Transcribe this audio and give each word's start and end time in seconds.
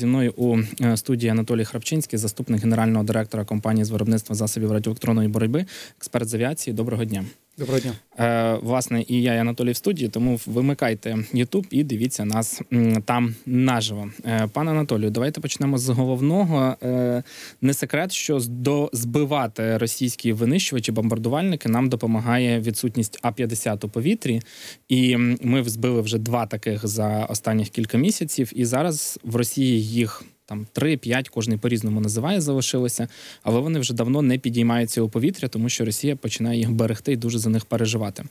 Зі 0.00 0.06
мною 0.06 0.34
у 0.36 0.58
е, 0.80 0.96
студії 0.96 1.30
Анатолій 1.30 1.64
Храпчинський, 1.64 2.18
заступник 2.18 2.62
генерального 2.62 3.04
директора 3.04 3.44
компанії 3.44 3.84
з 3.84 3.90
виробництва 3.90 4.34
засобів 4.34 4.72
радіоелектронної 4.72 5.28
боротьби, 5.28 5.66
експерт 5.96 6.28
з 6.28 6.34
авіації. 6.34 6.74
Доброго 6.74 7.04
дня. 7.04 7.24
Доброго 7.58 7.80
дня. 7.80 7.94
Е, 8.18 8.58
власне, 8.62 9.04
і 9.08 9.22
я, 9.22 9.34
і 9.34 9.38
Анатолій 9.38 9.72
в 9.72 9.76
студії, 9.76 10.08
тому 10.08 10.40
вимикайте 10.46 11.18
YouTube 11.34 11.66
і 11.70 11.84
дивіться 11.84 12.24
нас 12.24 12.62
там 13.04 13.34
наживо. 13.46 14.10
Е, 14.26 14.48
пане 14.52 14.70
Анатолію, 14.70 15.10
давайте 15.10 15.40
почнемо 15.40 15.78
з 15.78 15.88
головного. 15.88 16.76
Е, 16.82 17.22
не 17.60 17.74
секрет, 17.74 18.12
що 18.12 18.40
до 18.48 18.90
збивати 18.92 19.78
російські 19.78 20.32
винищувачі, 20.32 20.92
бомбардувальники 20.92 21.68
нам 21.68 21.88
допомагає 21.88 22.60
відсутність 22.60 23.18
А-50 23.22 23.86
у 23.86 23.88
повітрі. 23.88 24.42
І 24.88 25.16
ми 25.16 25.64
збили 25.64 26.00
вже 26.00 26.18
два 26.18 26.46
таких 26.46 26.86
за 26.86 27.24
останніх 27.24 27.68
кілька 27.68 27.98
місяців. 27.98 28.52
І 28.54 28.64
зараз 28.64 29.18
в 29.24 29.36
Росії 29.36 29.82
їх. 29.82 30.24
Там 30.46 30.66
3-5, 30.74 31.30
кожний 31.30 31.58
по-різному 31.58 32.00
називає, 32.00 32.40
залишилося, 32.40 33.08
але 33.42 33.60
вони 33.60 33.78
вже 33.78 33.94
давно 33.94 34.22
не 34.22 34.38
підіймаються 34.38 35.02
у 35.02 35.08
повітря, 35.08 35.48
тому 35.48 35.68
що 35.68 35.84
Росія 35.84 36.16
починає 36.16 36.58
їх 36.58 36.72
берегти 36.72 37.12
і 37.12 37.16
дуже 37.16 37.38
за 37.38 37.50
них 37.50 37.64
переживати. 37.64 38.24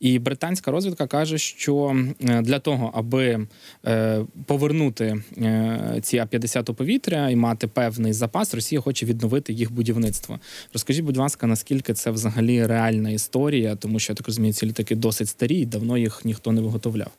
І 0.00 0.18
британська 0.18 0.70
розвідка 0.70 1.06
каже, 1.06 1.38
що 1.38 1.96
е, 2.20 2.42
для 2.42 2.58
того, 2.58 2.90
аби 2.94 3.46
е, 3.86 4.24
повернути 4.46 5.22
е, 5.38 5.98
ці 6.02 6.18
А-50 6.18 6.70
у 6.70 6.74
повітря 6.74 7.30
і 7.30 7.36
мати 7.36 7.66
певний 7.66 8.12
запас, 8.12 8.54
Росія 8.54 8.80
хоче 8.80 9.06
відновити 9.06 9.52
їх 9.52 9.72
будівництво. 9.72 10.40
Розкажіть, 10.72 11.04
будь 11.04 11.16
ласка, 11.16 11.46
наскільки 11.46 11.94
це 11.94 12.10
взагалі 12.10 12.66
реальна 12.66 13.10
історія, 13.10 13.76
тому 13.76 13.98
що 13.98 14.12
я 14.12 14.16
так 14.16 14.26
розумію, 14.26 14.52
ці 14.52 14.66
літаки 14.66 14.94
досить 14.94 15.28
старі, 15.28 15.56
і 15.56 15.66
давно 15.66 15.98
їх 15.98 16.24
ніхто 16.24 16.52
не 16.52 16.60
виготовляв. 16.60 17.10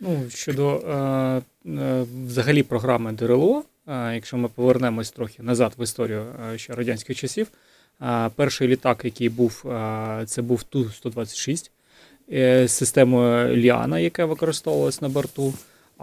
Ну, 0.00 0.22
щодо 0.28 0.76
е, 0.76 1.42
е, 1.70 2.06
взагалі 2.26 2.62
програми 2.62 3.12
ДРЛО, 3.12 3.64
якщо 3.86 4.36
ми 4.36 4.48
повернемось 4.48 5.10
трохи 5.10 5.42
назад 5.42 5.72
в 5.78 5.82
історію 5.82 6.26
е, 6.54 6.58
ще 6.58 6.74
радянських 6.74 7.16
часів, 7.16 7.48
перший 8.36 8.68
літак, 8.68 9.04
який 9.04 9.28
був, 9.28 9.64
це 10.26 10.42
був 10.42 10.62
Ту-126 10.62 11.70
е, 12.32 12.68
системою 12.68 13.56
Ліана, 13.56 13.98
яка 13.98 14.26
використовувалась 14.26 15.02
на 15.02 15.08
борту. 15.08 15.54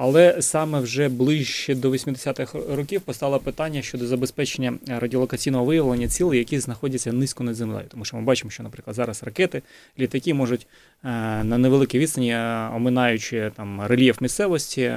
Але 0.01 0.41
саме 0.41 0.79
вже 0.79 1.09
ближче 1.09 1.75
до 1.75 1.91
80-х 1.91 2.59
років 2.75 3.01
постало 3.01 3.39
питання 3.39 3.81
щодо 3.81 4.07
забезпечення 4.07 4.73
радіолокаційного 4.87 5.65
виявлення 5.65 6.07
цілей, 6.07 6.39
які 6.39 6.59
знаходяться 6.59 7.13
низько 7.13 7.43
над 7.43 7.55
землею. 7.55 7.85
Тому 7.89 8.05
що 8.05 8.17
ми 8.17 8.23
бачимо, 8.23 8.51
що, 8.51 8.63
наприклад, 8.63 8.95
зараз 8.95 9.23
ракети, 9.23 9.61
літаки 9.99 10.33
можуть 10.33 10.67
е, 11.03 11.07
на 11.43 11.57
невеликій 11.57 11.99
відстані, 11.99 12.35
оминаючи 12.75 13.51
там 13.55 13.81
рельєф 13.81 14.21
місцевості, 14.21 14.93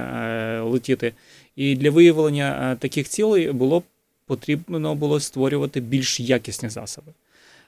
летіти. 0.61 1.13
І 1.55 1.75
для 1.75 1.91
виявлення 1.91 2.71
е, 2.71 2.75
таких 2.75 3.09
цілей 3.09 3.51
було 3.51 3.83
потрібно 4.25 4.95
було 4.95 5.19
створювати 5.19 5.79
більш 5.79 6.19
якісні 6.19 6.69
засоби. 6.69 7.11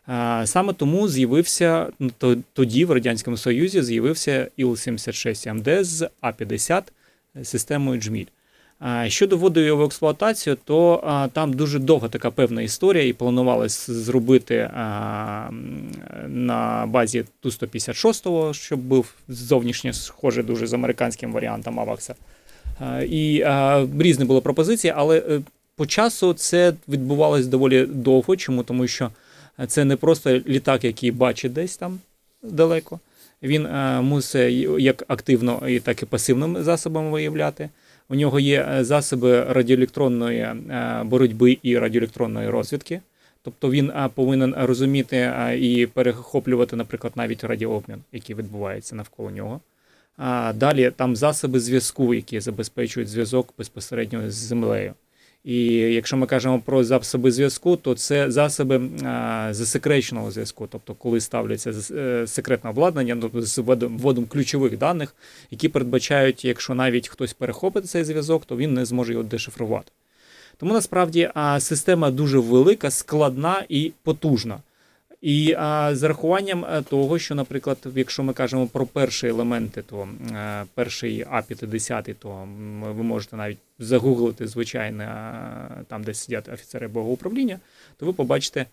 Е, 0.09 0.47
Саме 0.47 0.73
тому 0.73 1.07
з'явився 1.07 1.87
ну, 1.99 2.11
тоді 2.53 2.85
в 2.85 2.91
Радянському 2.91 3.37
Союзі 3.37 3.81
з'явився 3.81 4.47
Іл-76МД 4.57 5.83
з 5.83 6.09
А-50 6.21 6.83
системою 7.43 8.01
Джміль. 8.01 8.25
Щодо 9.07 9.37
вводу 9.37 9.59
його 9.59 9.83
в 9.83 9.85
експлуатацію, 9.85 10.57
то 10.63 11.01
а, 11.03 11.27
там 11.27 11.53
дуже 11.53 11.79
довга 11.79 12.07
така 12.07 12.31
певна 12.31 12.61
історія, 12.61 13.07
і 13.07 13.13
планувалось 13.13 13.89
зробити 13.89 14.71
а, 14.73 15.49
на 16.27 16.85
базі 16.85 17.25
Ту-156, 17.39 18.53
щоб 18.53 18.79
був 18.79 19.13
зовнішньо 19.27 19.93
схожий 19.93 20.43
дуже 20.43 20.67
з 20.67 20.73
американським 20.73 21.33
варіантом 21.33 21.79
Авакса. 21.79 22.15
А, 22.79 23.01
І 23.01 23.45
різні 23.99 24.25
були 24.25 24.41
пропозиції, 24.41 24.93
але 24.95 25.17
е, 25.17 25.41
по 25.75 25.85
часу 25.85 26.33
це 26.33 26.73
відбувалось 26.89 27.47
доволі 27.47 27.85
довго. 27.85 28.35
Чому? 28.35 28.63
Тому 28.63 28.87
що 28.87 29.11
це 29.67 29.85
не 29.85 29.95
просто 29.95 30.31
літак, 30.47 30.83
який 30.83 31.11
бачить 31.11 31.53
десь 31.53 31.77
там 31.77 31.99
далеко. 32.43 32.99
Він 33.43 33.65
е, 33.65 34.01
мусить 34.01 34.67
як 34.79 35.03
активно, 35.07 35.63
так 35.83 36.03
і 36.03 36.05
пасивним 36.05 36.63
засобом 36.63 37.11
виявляти. 37.11 37.69
У 38.09 38.15
нього 38.15 38.39
є 38.39 38.67
е, 38.71 38.83
засоби 38.83 39.43
радіоелектронної 39.43 40.39
е, 40.39 41.01
боротьби 41.05 41.57
і 41.63 41.77
радіоелектронної 41.77 42.49
розвідки. 42.49 43.01
Тобто 43.41 43.71
він 43.71 43.89
е, 43.89 44.09
повинен 44.15 44.55
розуміти 44.57 45.17
е, 45.17 45.57
і 45.59 45.85
перехоплювати, 45.85 46.75
наприклад, 46.75 47.13
навіть 47.15 47.43
радіообмін, 47.43 47.97
який 48.11 48.35
відбувається 48.35 48.95
навколо 48.95 49.31
нього. 49.31 49.59
А 50.17 50.53
Далі 50.53 50.91
там 50.95 51.15
засоби 51.15 51.59
зв'язку, 51.59 52.13
які 52.13 52.39
забезпечують 52.39 53.09
зв'язок 53.09 53.53
безпосередньо 53.57 54.31
з 54.31 54.33
землею. 54.33 54.93
І 55.45 55.65
якщо 55.73 56.17
ми 56.17 56.27
кажемо 56.27 56.59
про 56.59 56.83
засоби 56.83 57.31
зв'язку, 57.31 57.75
то 57.75 57.95
це 57.95 58.31
засоби 58.31 58.81
а, 59.03 59.47
засекреченого 59.51 60.31
зв'язку, 60.31 60.67
тобто 60.71 60.93
коли 60.93 61.21
ставляться 61.21 61.73
е, 61.91 62.27
секретне 62.27 62.69
обладнання 62.69 63.15
ну, 63.15 63.41
з 63.41 63.57
вводом 63.57 64.25
ключових 64.25 64.77
даних, 64.77 65.15
які 65.51 65.69
передбачають, 65.69 66.45
якщо 66.45 66.75
навіть 66.75 67.07
хтось 67.07 67.33
перехопить 67.33 67.89
цей 67.89 68.03
зв'язок, 68.03 68.45
то 68.45 68.57
він 68.57 68.73
не 68.73 68.85
зможе 68.85 69.11
його 69.11 69.23
дешифрувати. 69.23 69.91
Тому 70.57 70.73
насправді 70.73 71.31
а, 71.33 71.59
система 71.59 72.11
дуже 72.11 72.39
велика, 72.39 72.91
складна 72.91 73.65
і 73.69 73.91
потужна. 74.03 74.57
І 75.25 75.55
а, 75.57 75.95
з 75.95 76.03
рахуванням 76.03 76.65
е, 76.65 76.81
того, 76.81 77.19
що, 77.19 77.35
наприклад, 77.35 77.77
якщо 77.95 78.23
ми 78.23 78.33
кажемо 78.33 78.67
про 78.67 78.85
перші 78.85 79.27
елементи, 79.27 79.81
то 79.81 80.07
е, 80.31 80.63
перший 80.73 81.25
А-50, 81.29 82.15
то 82.19 82.29
м, 82.29 82.81
ви 82.81 83.03
можете 83.03 83.35
навіть 83.35 83.57
загуглити 83.79 84.47
звичайно 84.47 85.03
е, 85.03 85.83
там, 85.87 86.03
де 86.03 86.13
сидять 86.13 86.49
офіцери 86.49 86.87
богоуправління, 86.87 87.59
то 87.97 88.05
ви 88.05 88.13
побачите 88.13 88.65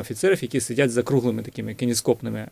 офіцерів, 0.00 0.38
які 0.42 0.60
сидять 0.60 0.90
за 0.90 1.02
круглими 1.02 1.42
такими 1.42 1.74
кініскопними 1.74 2.48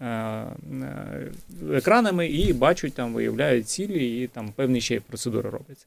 екранами 1.73 2.27
і 2.27 2.53
бачать 2.53 2.95
там, 2.95 3.15
виявляють 3.15 3.69
цілі, 3.69 4.23
і 4.23 4.27
там 4.27 4.53
певні 4.57 4.81
ще 4.81 4.95
й 4.95 5.01
процедури 5.01 5.51
робляться. 5.51 5.87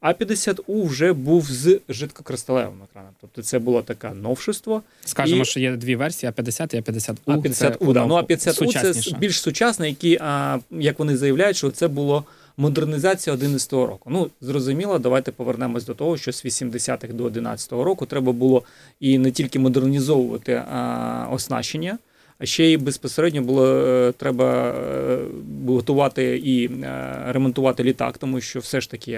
А 0.00 0.12
50У 0.12 0.86
вже 0.86 1.12
був 1.12 1.50
з 1.50 1.80
жидкокристалевим 1.88 2.82
екраном. 2.90 3.12
Тобто 3.20 3.42
це 3.42 3.58
було 3.58 3.82
таке 3.82 4.10
новшество. 4.10 4.82
Скажемо, 5.04 5.42
І- 5.42 5.44
що 5.44 5.60
є 5.60 5.76
дві 5.76 5.96
версії: 5.96 6.32
А-50 6.36 6.74
і 6.74 6.78
А-50У. 6.78 7.16
А 7.26 7.36
50У, 7.36 7.92
да. 7.92 8.06
Ну 8.06 8.14
а 8.14 8.22
50У 8.22 8.92
це 8.92 9.16
більш 9.18 9.40
сучасне, 9.40 9.88
які, 9.88 10.18
а, 10.20 10.58
як 10.70 10.98
вони 10.98 11.16
заявляють, 11.16 11.56
що 11.56 11.70
це 11.70 11.88
було 11.88 12.24
модернізація 12.56 13.36
11-го 13.36 13.86
року. 13.86 14.10
Ну, 14.12 14.30
зрозуміло, 14.40 14.98
давайте 14.98 15.32
повернемось 15.32 15.84
до 15.84 15.94
того, 15.94 16.16
що 16.16 16.32
з 16.32 16.44
80-х 16.44 17.14
до 17.14 17.24
11-го 17.24 17.84
року 17.84 18.06
треба 18.06 18.32
було 18.32 18.62
і 19.00 19.18
не 19.18 19.30
тільки 19.30 19.58
модернізовувати 19.58 20.62
а, 20.72 21.28
оснащення, 21.32 21.98
а 22.38 22.46
ще 22.46 22.64
й 22.64 22.76
безпосередньо 22.76 23.42
було 23.42 23.66
е, 23.66 24.12
треба 24.12 24.70
е, 24.70 25.18
готувати 25.66 26.36
і 26.36 26.66
е, 26.66 27.14
ремонтувати 27.26 27.84
літак, 27.84 28.18
тому 28.18 28.40
що 28.40 28.60
все 28.60 28.80
ж 28.80 28.90
таки 28.90 29.12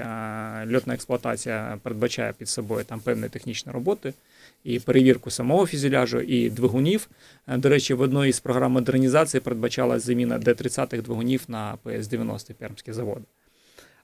льотна 0.75 0.95
експлуатація 0.95 1.79
передбачає 1.83 2.35
під 2.39 2.49
собою 2.49 2.85
там 2.85 3.01
певні 3.01 3.29
технічні 3.29 3.73
роботи 3.73 4.13
і 4.65 4.81
перевірку 4.81 5.31
самого 5.31 5.67
фюзеляжу, 5.67 6.21
і 6.21 6.51
двигунів. 6.51 7.09
До 7.49 7.69
речі, 7.69 7.95
в 7.95 8.01
одній 8.01 8.29
із 8.29 8.41
програм 8.41 8.73
модернізації 8.73 9.41
передбачалась 9.41 10.05
заміна 10.07 10.39
Д-30 10.39 11.03
двигунів 11.03 11.45
на 11.49 11.75
ПС-90 11.85 12.53
Пермський 12.53 12.95
завод. 12.95 13.19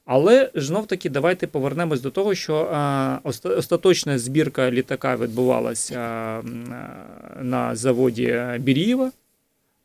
Але 0.05 0.51
знов 0.55 0.87
таки 0.87 1.09
давайте 1.09 1.47
повернемось 1.47 2.01
до 2.01 2.11
того, 2.11 2.35
що 2.35 2.69
остаточна 3.43 4.19
збірка 4.19 4.71
літака 4.71 5.15
відбувалася 5.15 5.99
на 7.41 7.75
заводі 7.75 8.41
Бірієва, 8.59 9.11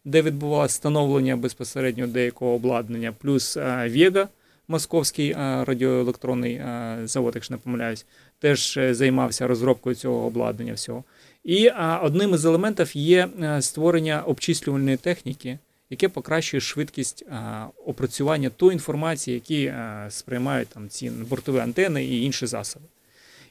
де 0.05 0.23
відбувалося 0.23 0.73
встановлення 0.73 1.37
безпосередньо 1.37 2.07
деякого 2.07 2.53
обладнання, 2.53 3.13
плюс 3.19 3.57
Вєга, 3.57 4.29
московський 4.69 5.33
радіоелектронний 5.39 6.61
завод, 7.05 7.33
якщо 7.35 7.55
не 7.55 7.59
помиляюсь, 7.59 8.07
теж 8.41 8.77
е, 8.77 8.95
займався 8.95 9.47
розробкою 9.47 9.97
цього 9.97 10.27
обладнання 10.27 10.73
всього. 10.73 11.05
І 11.45 11.71
одним 12.03 12.35
із 12.35 12.45
елементів 12.45 12.97
є 12.97 13.29
е, 13.43 13.63
створення 13.63 14.23
обчислювальної 14.23 14.97
техніки, 14.97 15.59
яке 15.91 16.09
покращує 16.09 16.61
швидкість 16.61 17.23
е, 17.23 17.65
опрацювання 17.87 18.51
тої 18.51 18.73
інформації, 18.73 19.35
які 19.35 19.65
е, 19.65 20.07
сприймають 20.11 20.69
там 20.69 20.89
ці 20.89 21.11
бортові 21.11 21.59
антени 21.59 22.05
і 22.05 22.23
інші 22.23 22.47
засоби. 22.47 22.85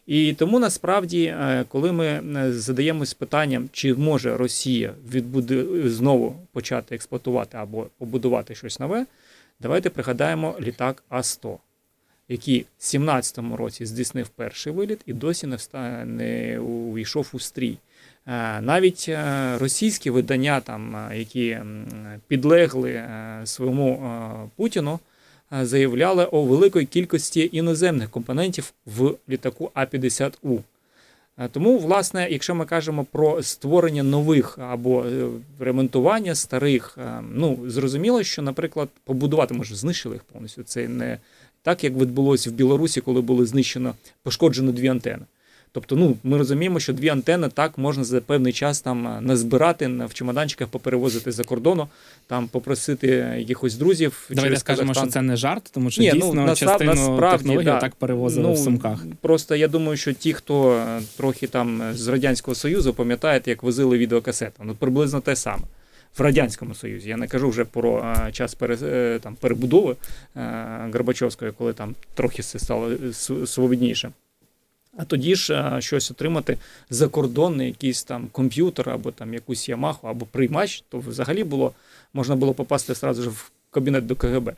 І 0.08 0.34
тому 0.34 0.60
насправді, 0.60 1.24
е, 1.24 1.66
коли 1.68 1.92
ми 1.92 2.22
задаємось 2.52 3.14
питанням, 3.14 3.70
чи 3.72 3.94
може 3.94 4.38
Росія 4.38 4.94
відбуди... 5.12 5.90
знову 5.90 6.36
почати 6.52 6.96
експлуатувати 6.96 7.58
або 7.58 7.88
побудувати 7.98 8.56
щось 8.56 8.80
нове, 8.80 9.06
давайте 9.60 9.90
пригадаємо 9.90 10.58
літак 10.62 11.04
А-100, 11.10 11.58
який 12.28 12.66
в 12.80 12.82
17-му 12.82 13.58
році 13.58 13.86
здійснив 13.86 14.28
перший 14.28 14.74
виліт 14.74 15.00
і 15.06 15.14
досі 15.14 15.48
не 16.06 16.60
увійшов 16.60 17.30
у 17.34 17.40
стрій. 17.40 17.78
Е, 18.30 18.62
Навіть 18.62 19.06
е, 19.10 19.58
російські 19.58 20.10
видання, 20.10 20.60
там, 20.60 20.96
е, 20.96 21.18
які 21.18 21.58
підлегли 22.28 23.04
своєму 23.44 24.50
Путіну, 24.56 25.00
заявляли 25.62 26.26
о 26.26 26.44
великої 26.44 26.86
кількості 26.86 27.50
іноземних 27.52 28.10
компонентів 28.10 28.74
в 28.86 29.16
літаку 29.30 29.72
А-50У. 29.74 30.60
Е, 31.38 31.48
Тому, 31.48 31.78
власне, 31.78 32.28
якщо 32.32 32.56
ми 32.56 32.66
кажемо 32.66 33.06
про 33.12 33.44
створення 33.44 34.04
нових 34.04 34.58
або 34.58 35.06
ремонтування 35.60 36.36
старих, 36.36 36.98
ну 37.32 37.60
зрозуміло, 37.68 38.24
що, 38.24 38.42
наприклад, 38.42 38.90
побудувати 39.04 39.54
може 39.54 39.76
знищили 39.76 40.16
їх 40.16 40.24
повністю. 40.24 40.64
Це 40.64 40.88
не 40.88 41.18
так, 41.64 41.84
як 41.84 41.94
відбулося 41.94 42.50
в 42.50 42.54
Білорусі, 42.54 43.02
коли 43.02 43.22
було 43.22 43.46
знищено 43.46 43.96
пошкоджено 44.24 44.72
дві 44.72 44.88
антени. 44.88 45.26
Тобто, 45.72 45.96
ну 45.96 46.18
ми 46.24 46.38
розуміємо, 46.38 46.80
що 46.80 46.94
дві 46.94 47.10
антени 47.10 47.50
так 47.50 47.78
можна 47.78 48.04
за 48.04 48.22
певний 48.22 48.54
час 48.54 48.82
там 48.82 49.08
е, 49.08 49.22
назбирати 49.22 49.88
в 49.88 50.14
чемоданчиках, 50.14 50.68
поперевозити 50.68 51.32
за 51.32 51.44
кордону, 51.44 51.88
там 52.28 52.48
попросити 52.48 53.08
якихось 53.38 53.76
друзів. 53.76 54.26
Давайте 54.30 54.48
через 54.48 54.60
скажемо, 54.60 54.88
Казахстан. 54.88 55.10
що 55.10 55.14
це 55.14 55.22
не 55.22 55.36
жарт, 55.36 55.70
тому 55.74 55.92
що 55.92 56.02
Ні, 56.02 56.12
ну, 56.14 56.20
дійсно 56.26 56.46
насправ- 56.46 56.60
частину 56.60 56.94
насправді, 56.94 57.38
технологій 57.38 57.66
да. 57.66 57.80
так 57.80 57.96
перевозили 57.96 58.48
Ну, 58.48 58.54
в 58.54 58.58
сумках. 58.58 59.06
Просто 59.22 59.56
я 59.56 59.68
думаю, 59.68 59.98
що 59.98 60.14
ті, 60.14 60.34
хто 60.34 60.72
е, 60.74 61.02
трохи 61.18 61.48
там 61.48 61.82
з 61.94 62.08
Радянського 62.08 62.56
Союзу, 62.56 62.94
пам'ятають, 62.94 63.48
як 63.48 63.64
возили 63.64 63.98
відеокасети. 63.98 64.62
Ну, 64.64 64.76
приблизно 64.76 65.22
те 65.22 65.36
саме. 65.36 65.64
В 66.18 66.22
Радянському 66.22 66.76
Союзі. 66.76 67.10
Я 67.10 67.18
не 67.18 67.28
кажу 67.28 67.50
вже 67.50 67.66
про 67.66 68.16
е, 68.28 68.32
час 68.32 68.56
пере, 68.56 68.78
е, 68.84 69.20
там, 69.24 69.36
перебудови 69.36 69.96
е, 70.36 70.90
Горбачовської, 70.94 71.52
коли 71.58 71.74
там 71.74 71.96
трохи 72.14 72.42
все 72.42 72.60
стало 72.60 72.90
е, 72.92 73.14
свободніше. 73.48 74.12
А 75.00 75.06
тоді 75.06 75.36
ж 75.36 75.54
е, 75.54 75.82
щось 75.82 76.12
отримати 76.12 76.58
закордонний 76.90 77.68
якийсь 77.68 78.04
там 78.04 78.28
комп'ютер 78.32 78.90
або 78.90 79.12
там 79.12 79.34
якусь 79.34 79.70
Ямаху, 79.70 80.08
або 80.08 80.26
приймач, 80.26 80.84
то 80.90 81.00
взагалі 81.00 81.44
було, 81.44 81.72
можна 82.14 82.36
було 82.36 82.54
попасти 82.54 82.94
одразу 82.94 83.24
ж 83.24 83.30
в 83.30 83.52
кабінет 83.72 84.06
до 84.06 84.16
КГБ. 84.16 84.54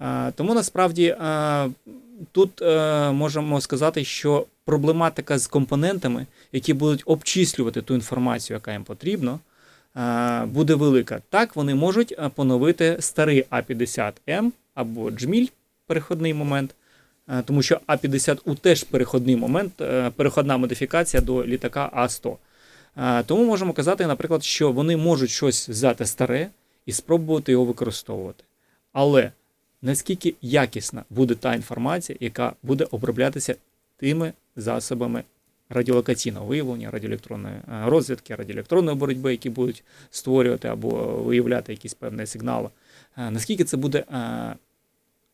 Е, 0.00 0.32
Тому 0.36 0.54
насправді 0.54 1.04
е, 1.06 1.70
тут 2.32 2.60
можемо 3.12 3.60
сказати, 3.60 4.04
що 4.04 4.46
проблематика 4.64 5.38
з 5.38 5.46
компонентами, 5.46 6.26
які 6.52 6.74
будуть 6.74 7.02
обчислювати 7.06 7.82
ту 7.82 7.94
інформацію, 7.94 8.54
яка 8.56 8.72
їм 8.72 8.84
потрібна, 8.84 9.38
буде 10.46 10.74
велика. 10.74 11.20
Так, 11.30 11.56
вони 11.56 11.74
можуть 11.74 12.16
поновити 12.34 12.96
старий 13.00 13.44
А50М 13.50 14.50
або 14.74 15.10
Джміль, 15.10 15.46
переходний 15.86 16.34
момент, 16.34 16.74
тому 17.44 17.62
що 17.62 17.80
А50У 17.88 18.54
теж 18.54 18.84
переходний 18.84 19.36
момент, 19.36 19.80
е, 19.80 20.10
переходна 20.10 20.56
модифікація 20.56 21.22
до 21.22 21.46
літака 21.46 21.90
А100. 21.96 22.36
Е, 22.96 23.22
Тому 23.22 23.44
можемо 23.44 23.72
казати, 23.72 24.06
наприклад, 24.06 24.44
що 24.44 24.72
вони 24.72 24.96
можуть 24.96 25.30
щось 25.30 25.68
взяти 25.68 26.06
старе 26.06 26.48
і 26.86 26.92
спробувати 26.92 27.52
його 27.52 27.64
використовувати. 27.64 28.44
Але 28.92 29.32
наскільки 29.82 30.34
якісна 30.42 31.04
буде 31.10 31.34
та 31.34 31.54
інформація, 31.54 32.18
яка 32.20 32.52
буде 32.62 32.86
оброблятися 32.90 33.54
тими 33.96 34.32
засобами 34.56 35.22
радіолокаційного 35.72 36.46
виявлення, 36.46 36.90
радіоелектронної 36.90 37.54
е, 37.54 37.62
розвідки, 37.86 38.34
радіоелектронної 38.34 38.96
боротьби, 38.96 39.30
які 39.30 39.50
будуть 39.50 39.84
створювати 40.10 40.68
або 40.68 40.88
виявляти 41.04 41.72
якісь 41.72 41.94
певні 41.94 42.26
сигнали. 42.26 42.68
Е, 43.16 43.30
Наскільки 43.30 43.64
це 43.64 43.76
буде 43.76 43.98
е, 43.98 44.54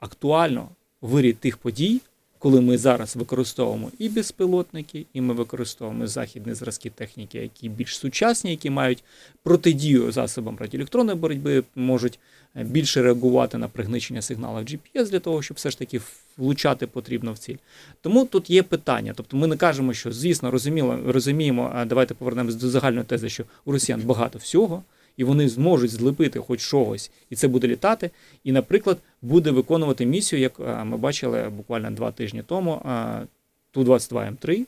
актуально 0.00 0.68
в 1.00 1.08
вирі 1.08 1.32
тих 1.32 1.56
подій, 1.56 2.00
коли 2.38 2.60
ми 2.60 2.78
зараз 2.78 3.16
використовуємо 3.16 3.90
і 3.98 4.08
безпілотники, 4.08 5.06
і 5.12 5.20
ми 5.20 5.34
використовуємо 5.34 6.06
західні 6.06 6.54
зразки 6.54 6.90
техніки, 6.90 7.38
які 7.38 7.68
більш 7.68 7.98
сучасні, 7.98 8.50
які 8.50 8.70
мають 8.70 9.04
протидію 9.42 10.12
засобам 10.12 10.56
радіоелектронної 10.60 11.18
боротьби, 11.18 11.64
можуть 11.76 12.18
е, 12.56 12.64
більше 12.64 13.02
реагувати 13.02 13.58
на 13.58 13.68
пригничення 13.68 14.22
сигналів 14.22 14.66
GPS 14.66 15.10
для 15.10 15.20
того, 15.20 15.42
щоб 15.42 15.56
все 15.56 15.70
ж 15.70 15.78
таки 15.78 16.00
влучати 16.36 16.86
потрібно 16.86 17.32
в 17.32 17.38
ціль. 17.38 17.56
Тому 18.00 18.24
тут 18.24 18.50
є 18.50 18.62
питання. 18.62 19.12
Тобто 19.16 19.36
ми 19.36 19.46
не 19.46 19.56
кажемо, 19.56 19.94
що 19.94 20.12
звісно 20.12 20.50
розуміло, 20.50 20.98
розуміємо, 21.06 21.84
давайте 21.86 22.14
повернемось 22.14 22.54
до 22.54 22.70
загальної 22.70 23.04
тези, 23.04 23.28
що 23.28 23.44
у 23.64 23.72
росіян 23.72 24.02
багато 24.02 24.38
всього, 24.38 24.82
і 25.18 25.24
вони 25.24 25.48
зможуть 25.48 25.90
злепити 25.90 26.40
хоч 26.40 26.60
чогось, 26.60 27.10
і 27.30 27.36
це 27.36 27.48
буде 27.48 27.68
літати. 27.68 28.10
І, 28.44 28.52
наприклад, 28.52 28.98
буде 29.22 29.50
виконувати 29.50 30.06
місію, 30.06 30.40
як 30.40 30.58
ми 30.84 30.96
бачили 30.96 31.48
буквально 31.48 31.90
два 31.90 32.12
тижні 32.12 32.42
тому. 32.42 32.82
Ту-22М3 33.70 34.66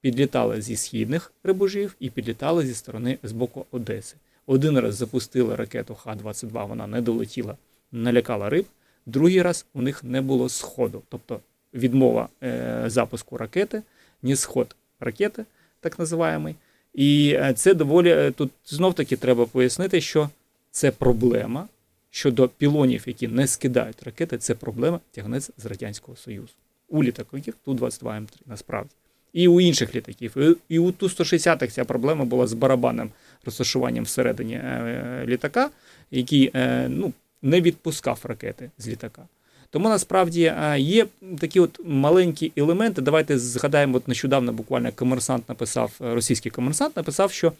підлітали 0.00 0.62
зі 0.62 0.76
східних 0.76 1.32
рибожів 1.44 1.96
і 2.00 2.10
підлітали 2.10 2.66
зі 2.66 2.74
сторони 2.74 3.18
з 3.22 3.32
боку 3.32 3.66
Одеси. 3.70 4.16
Один 4.46 4.78
раз 4.78 4.94
запустили 4.94 5.56
ракету 5.56 5.94
Х-22, 5.94 6.68
вона 6.68 6.86
не 6.86 7.00
долетіла, 7.00 7.56
налякала 7.92 8.48
риб. 8.48 8.66
Другий 9.06 9.42
раз 9.42 9.66
у 9.74 9.82
них 9.82 10.04
не 10.04 10.20
було 10.20 10.48
сходу, 10.48 11.02
тобто 11.08 11.40
відмова 11.74 12.28
е, 12.42 12.82
запуску 12.86 13.36
ракети, 13.36 13.82
ні 14.22 14.36
сход 14.36 14.76
ракети, 15.00 15.44
так 15.80 15.98
називаємий. 15.98 16.54
І 16.94 17.36
е, 17.40 17.54
це 17.54 17.74
доволі 17.74 18.10
е, 18.10 18.30
тут 18.30 18.50
знов 18.66 18.94
таки 18.94 19.16
треба 19.16 19.46
пояснити, 19.46 20.00
що 20.00 20.28
це 20.70 20.90
проблема 20.90 21.68
щодо 22.10 22.48
пілонів, 22.48 23.02
які 23.06 23.28
не 23.28 23.46
скидають 23.46 24.02
ракети. 24.02 24.38
Це 24.38 24.54
проблема 24.54 25.00
тягнеться 25.12 25.52
з 25.56 25.66
Радянського 25.66 26.16
Союзу. 26.16 26.52
У 26.88 27.02
літаків 27.02 27.54
Ту-22М3 27.64 28.28
насправді. 28.46 28.90
І 29.32 29.48
у 29.48 29.60
інших 29.60 29.94
літаків. 29.94 30.58
І, 30.68 30.78
у 30.78 30.92
Ту-160 30.92 31.66
ця 31.66 31.84
проблема 31.84 32.24
була 32.24 32.46
з 32.46 32.52
барабанним 32.52 33.10
розташуванням 33.44 34.04
всередині 34.04 34.54
е, 34.54 35.24
літака, 35.26 35.70
який 36.10 36.52
ну, 36.88 37.12
не 37.42 37.60
відпускав 37.60 38.20
ракети 38.22 38.70
з 38.78 38.88
літака. 38.88 39.26
Тому 39.70 39.88
насправді 39.88 40.42
е, 40.42 40.78
є 40.78 41.06
такі 41.38 41.60
от 41.60 41.80
маленькі 41.84 42.52
елементи. 42.56 43.02
Давайте 43.02 43.38
згадаємо, 43.38 43.96
от 43.96 44.08
нещодавно 44.08 44.52
буквально 44.52 44.92
комерсант 44.92 45.48
написав, 45.48 45.92
е, 46.00 46.14
російський 46.14 46.52
комерсант 46.52 46.96
написав, 46.96 47.32
що 47.32 47.52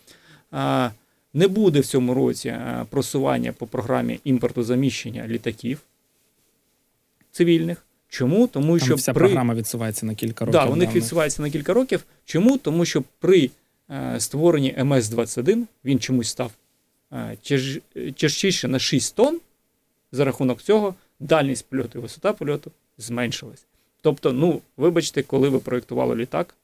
е, 0.54 0.90
не 1.34 1.48
буде 1.48 1.80
в 1.80 1.86
цьому 1.86 2.14
році 2.14 2.56
просування 2.90 3.52
по 3.52 3.66
програмі 3.66 4.20
імпорту 4.24 4.62
заміщення 4.62 5.26
літаків 5.28 5.80
цивільних. 7.32 7.84
Чому? 8.08 8.46
Тому 8.46 8.78
Там 8.78 8.94
вся 8.94 9.12
при... 9.12 9.26
програма 9.26 9.54
відсувається 9.54 10.06
на 10.06 10.14
кілька 10.14 10.44
років. 10.44 10.60
Да, 10.60 10.66
у 10.66 10.76
них 10.76 10.94
відсувається 10.94 11.42
на 11.42 11.50
кілька 11.50 11.74
років. 11.74 12.04
Чому? 12.24 12.58
Тому 12.58 12.84
що 12.84 13.02
при 13.18 13.50
створенні 14.18 14.74
МС-21 14.78 15.62
він 15.84 15.98
чомусь 15.98 16.28
став 16.28 16.52
тяжчіше 18.16 18.68
на 18.68 18.78
6 18.78 19.14
тонн. 19.14 19.40
За 20.12 20.24
рахунок 20.24 20.62
цього 20.62 20.94
дальність 21.20 21.66
польоту 21.68 21.98
і 21.98 22.02
висота 22.02 22.32
польоту 22.32 22.70
зменшилась. 22.98 23.64
Тобто, 24.00 24.32
ну, 24.32 24.60
вибачте, 24.76 25.22
коли 25.22 25.48
ви 25.48 25.58
проєктували 25.58 26.16
літак, 26.16 26.54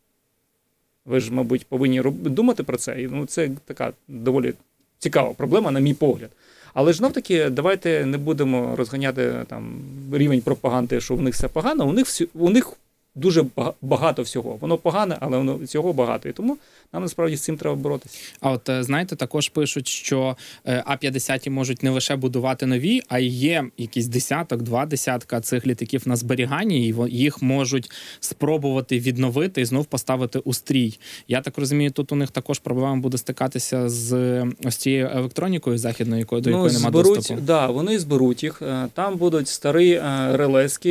ви 1.05 1.21
ж, 1.21 1.33
мабуть, 1.33 1.67
повинні 1.67 2.03
думати 2.11 2.63
про 2.63 2.77
це. 2.77 3.03
І 3.03 3.09
ну, 3.09 3.27
це 3.27 3.51
така 3.65 3.93
доволі 4.09 4.55
цікава 4.99 5.33
проблема, 5.33 5.71
на 5.71 5.81
мій 5.81 5.95
погляд. 5.95 6.31
Але 6.75 6.93
ж 6.93 6.99
знов 6.99 7.13
таки, 7.13 7.51
давайте 7.51 8.07
не 8.07 8.19
будемо 8.19 8.77
розганяти 8.77 9.45
там 9.47 9.83
рівень 10.13 10.41
пропаганди, 10.41 11.01
що 11.01 11.15
у 11.15 11.21
них 11.21 11.35
все 11.35 11.49
погано. 11.49 11.89
У 11.89 11.93
них 11.93 12.07
всі, 12.07 12.29
у 12.35 12.51
них 12.51 12.73
дуже 13.15 13.43
бага- 13.43 13.73
багато 13.83 14.23
всього. 14.23 14.57
Воно 14.61 14.79
погане, 14.79 15.17
але 15.21 15.39
воно 15.39 15.57
всього 15.57 15.93
багато. 15.93 16.29
І 16.29 16.33
тому 16.33 16.57
нам 16.93 17.03
насправді 17.03 17.37
з 17.37 17.41
цим 17.41 17.57
треба 17.57 17.77
боротися. 17.77 18.19
А 18.41 18.51
от 18.51 18.69
е, 18.69 18.83
знаєте, 18.83 19.17
також 19.17 19.49
пишуть, 19.49 19.89
що 19.89 20.37
е, 20.67 20.83
А-50 20.87 21.51
можуть 21.51 21.83
не 21.83 21.91
лише 21.91 22.17
будувати 22.17 22.67
нові, 22.67 23.01
а 23.09 23.19
й 23.19 23.27
є 23.27 23.65
якісь 23.79 24.07
десяток, 24.07 24.63
два 24.63 24.87
десятка 24.87 25.41
цих 25.41 25.67
літаків 25.67 26.03
на 26.09 26.17
зберіганні, 26.17 26.89
і 26.89 26.95
їх 27.09 27.43
можуть 27.43 27.91
спробувати 28.21 28.99
відновити 28.99 29.61
і 29.61 29.65
знов 29.65 29.85
поставити 29.87 30.39
у 30.39 30.55
стрій. 30.55 30.99
Я 31.29 31.41
так 31.41 31.59
розумію, 31.59 31.91
тут 31.91 32.13
у 32.13 32.17
них 32.17 32.31
також 32.31 32.59
проблема 32.59 32.97
буде 32.97 33.19
стикатися 33.19 33.89
з 33.89 34.13
е, 34.13 34.47
ось 34.65 34.77
цією 34.77 35.11
електронікою 35.15 35.79
західною, 35.79 36.21
якої 36.21 36.43
до 36.43 36.51
якої 36.51 36.73
немає 36.73 36.91
Ну, 36.95 37.03
доступу. 37.03 37.41
да, 37.41 37.67
вони 37.67 37.99
зберуть 37.99 38.43
їх. 38.43 38.63
Там 38.95 39.17
будуть 39.17 39.49
старі 39.49 40.03
релески, 40.33 40.91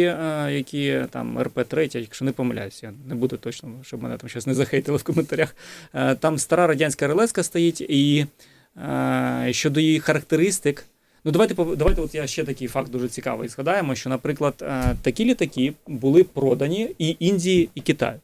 які 0.51 0.99
там 1.11 1.39
РП-3, 1.39 1.97
якщо 2.13 2.25
не 2.25 2.31
помиляюсь, 2.31 2.83
я 2.83 2.93
не 3.07 3.15
буду 3.15 3.37
точно, 3.37 3.69
щоб 3.83 4.03
мене 4.03 4.17
там 4.17 4.29
щось 4.29 4.47
не 4.47 4.53
захейтили 4.53 4.97
в 4.97 5.03
коментарях. 5.03 5.55
Е, 5.93 6.15
Там 6.15 6.37
стара 6.37 6.67
радянська 6.67 7.07
релеска 7.07 7.43
стоїть, 7.43 7.81
і 7.81 8.25
е, 8.77 9.47
щодо 9.51 9.79
її 9.79 9.99
характеристик. 9.99 10.85
Ну, 11.23 11.31
давайте 11.31 11.53
давайте, 11.55 12.01
от 12.01 12.15
я 12.15 12.27
ще 12.27 12.43
такий 12.43 12.67
факт 12.67 12.91
дуже 12.91 13.07
цікавий. 13.07 13.49
Згадаємо, 13.49 13.95
що, 13.95 14.09
наприклад, 14.09 14.53
е, 14.61 14.95
такі 15.01 15.25
літаки 15.25 15.73
були 15.87 16.23
продані 16.23 16.95
і 16.99 17.15
Індії, 17.19 17.69
і 17.75 17.81
Китаю. 17.81 18.19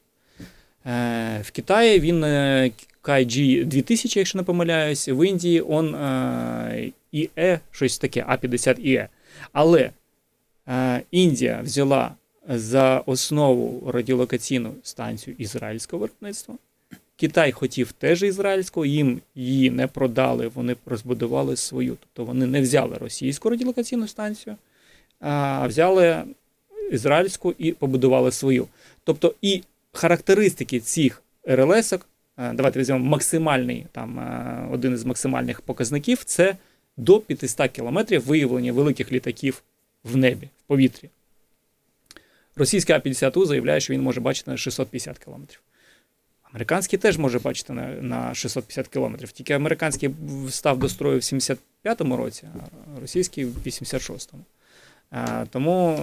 В 1.42 1.52
Китаї 1.52 2.00
він 2.00 2.24
KG 3.04 3.66
2000, 3.66 4.20
якщо 4.20 4.38
не 4.38 4.44
помиляюсь, 4.44 5.08
в 5.08 5.28
Індії 5.28 5.62
он 5.62 5.96
ІЕ, 7.12 7.60
щось 7.72 7.98
таке, 7.98 8.26
А50 8.30 8.80
ІЕ. 8.80 9.10
Але 9.54 9.92
Індія 11.12 11.62
взяла 11.64 12.12
за 12.58 13.00
основу 13.06 13.92
радіолокаційну 13.92 14.74
станцію 14.84 15.36
ізраїльського 15.40 16.02
виробництва. 16.02 16.56
Китай 17.16 17.52
хотів 17.52 17.92
теж 17.92 18.24
ізраїльського, 18.24 18.86
їм 18.86 19.22
її 19.36 19.70
не 19.70 19.88
продали, 19.88 20.48
вони 20.48 20.76
розбудували 20.86 21.56
свою. 21.56 21.98
Тобто 22.00 22.26
вони 22.26 22.46
не 22.46 22.62
взяли 22.62 22.98
російську 22.98 23.50
радіолокаційну 23.50 24.08
станцію, 24.08 24.56
а 25.20 25.68
взяли 25.68 26.24
ізраїльську 26.92 27.56
і 27.58 27.72
побудували 27.72 28.32
свою. 28.32 28.68
Тобто 29.04 29.34
і 29.42 29.64
характеристики 29.92 30.80
цих 30.80 31.24
РЛС-ок, 31.44 32.06
е, 32.38 32.54
давайте 32.54 32.80
візьмемо 32.80 33.06
максимальний, 33.06 33.86
там 33.92 34.20
е, 34.20 34.68
один 34.72 34.94
із 34.94 35.06
максимальних 35.06 35.62
показників 35.62 36.24
це 36.24 36.56
до 36.98 37.20
500 37.20 37.72
кілометрів 37.72 38.26
виявлення 38.26 38.74
великих 38.74 39.12
літаків 39.12 39.64
в 40.04 40.18
небі, 40.18 40.46
в 40.46 40.68
повітрі. 40.68 41.10
Російський 42.56 42.96
А-50У 42.96 43.46
заявляє, 43.46 43.80
що 43.80 43.94
він 43.94 44.02
може 44.02 44.22
бачити 44.22 44.52
на 44.52 44.58
650 44.58 45.20
кілометрів. 45.20 45.62
Американський 46.52 47.00
теж 47.00 47.18
може 47.18 47.40
бачити 47.40 47.74
на, 47.74 47.88
на 47.88 48.34
650 48.34 48.88
кілометрів. 48.88 49.32
Тільки 49.32 49.54
американський 49.54 50.10
став 50.50 50.80
до 50.80 50.90
строю 50.90 51.18
в 51.18 51.22
75-му 51.22 52.18
році, 52.18 52.48
а 52.56 53.00
російський 53.02 53.46
в 53.46 53.58
86-му. 53.66 54.44
А, 55.12 55.46
тому, 55.46 56.00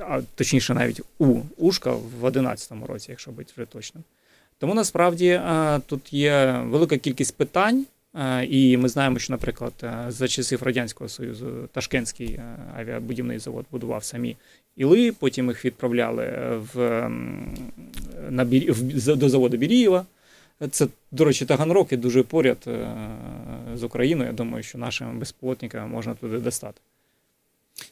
а, 0.00 0.20
точніше, 0.34 0.74
навіть 0.74 1.00
у 1.18 1.40
Ушка 1.56 1.92
в 1.92 2.24
11-му 2.24 2.86
році, 2.86 3.10
якщо 3.10 3.30
бути 3.30 3.52
вже 3.56 3.66
точним. 3.66 4.04
Тому 4.58 4.74
насправді 4.74 5.40
а, 5.44 5.80
тут 5.86 6.12
є 6.12 6.62
велика 6.66 6.98
кількість 6.98 7.36
питань. 7.36 7.86
І 8.48 8.76
ми 8.76 8.88
знаємо, 8.88 9.18
що, 9.18 9.32
наприклад, 9.32 9.72
за 10.08 10.28
часів 10.28 10.62
Радянського 10.62 11.08
Союзу 11.08 11.68
Ташкентський 11.72 12.40
авіабудівний 12.76 13.38
завод 13.38 13.66
будував 13.70 14.04
самі 14.04 14.36
іли, 14.78 15.12
потім 15.12 15.48
їх 15.48 15.64
відправляли 15.64 16.26
в, 16.74 17.08
на 18.30 18.44
в, 18.44 19.16
до 19.16 19.28
заводу 19.28 19.56
Бірієва. 19.56 20.06
Це, 20.70 20.86
до 21.10 21.24
речі, 21.24 21.46
Таганрог 21.46 21.86
і 21.90 21.96
дуже 21.96 22.22
поряд 22.22 22.58
е, 22.66 22.96
з 23.74 23.82
Україною. 23.82 24.30
Я 24.30 24.36
думаю, 24.36 24.62
що 24.62 24.78
нашим 24.78 25.18
безпілотникам 25.18 25.90
можна 25.90 26.14
туди 26.14 26.38
достати. 26.38 26.80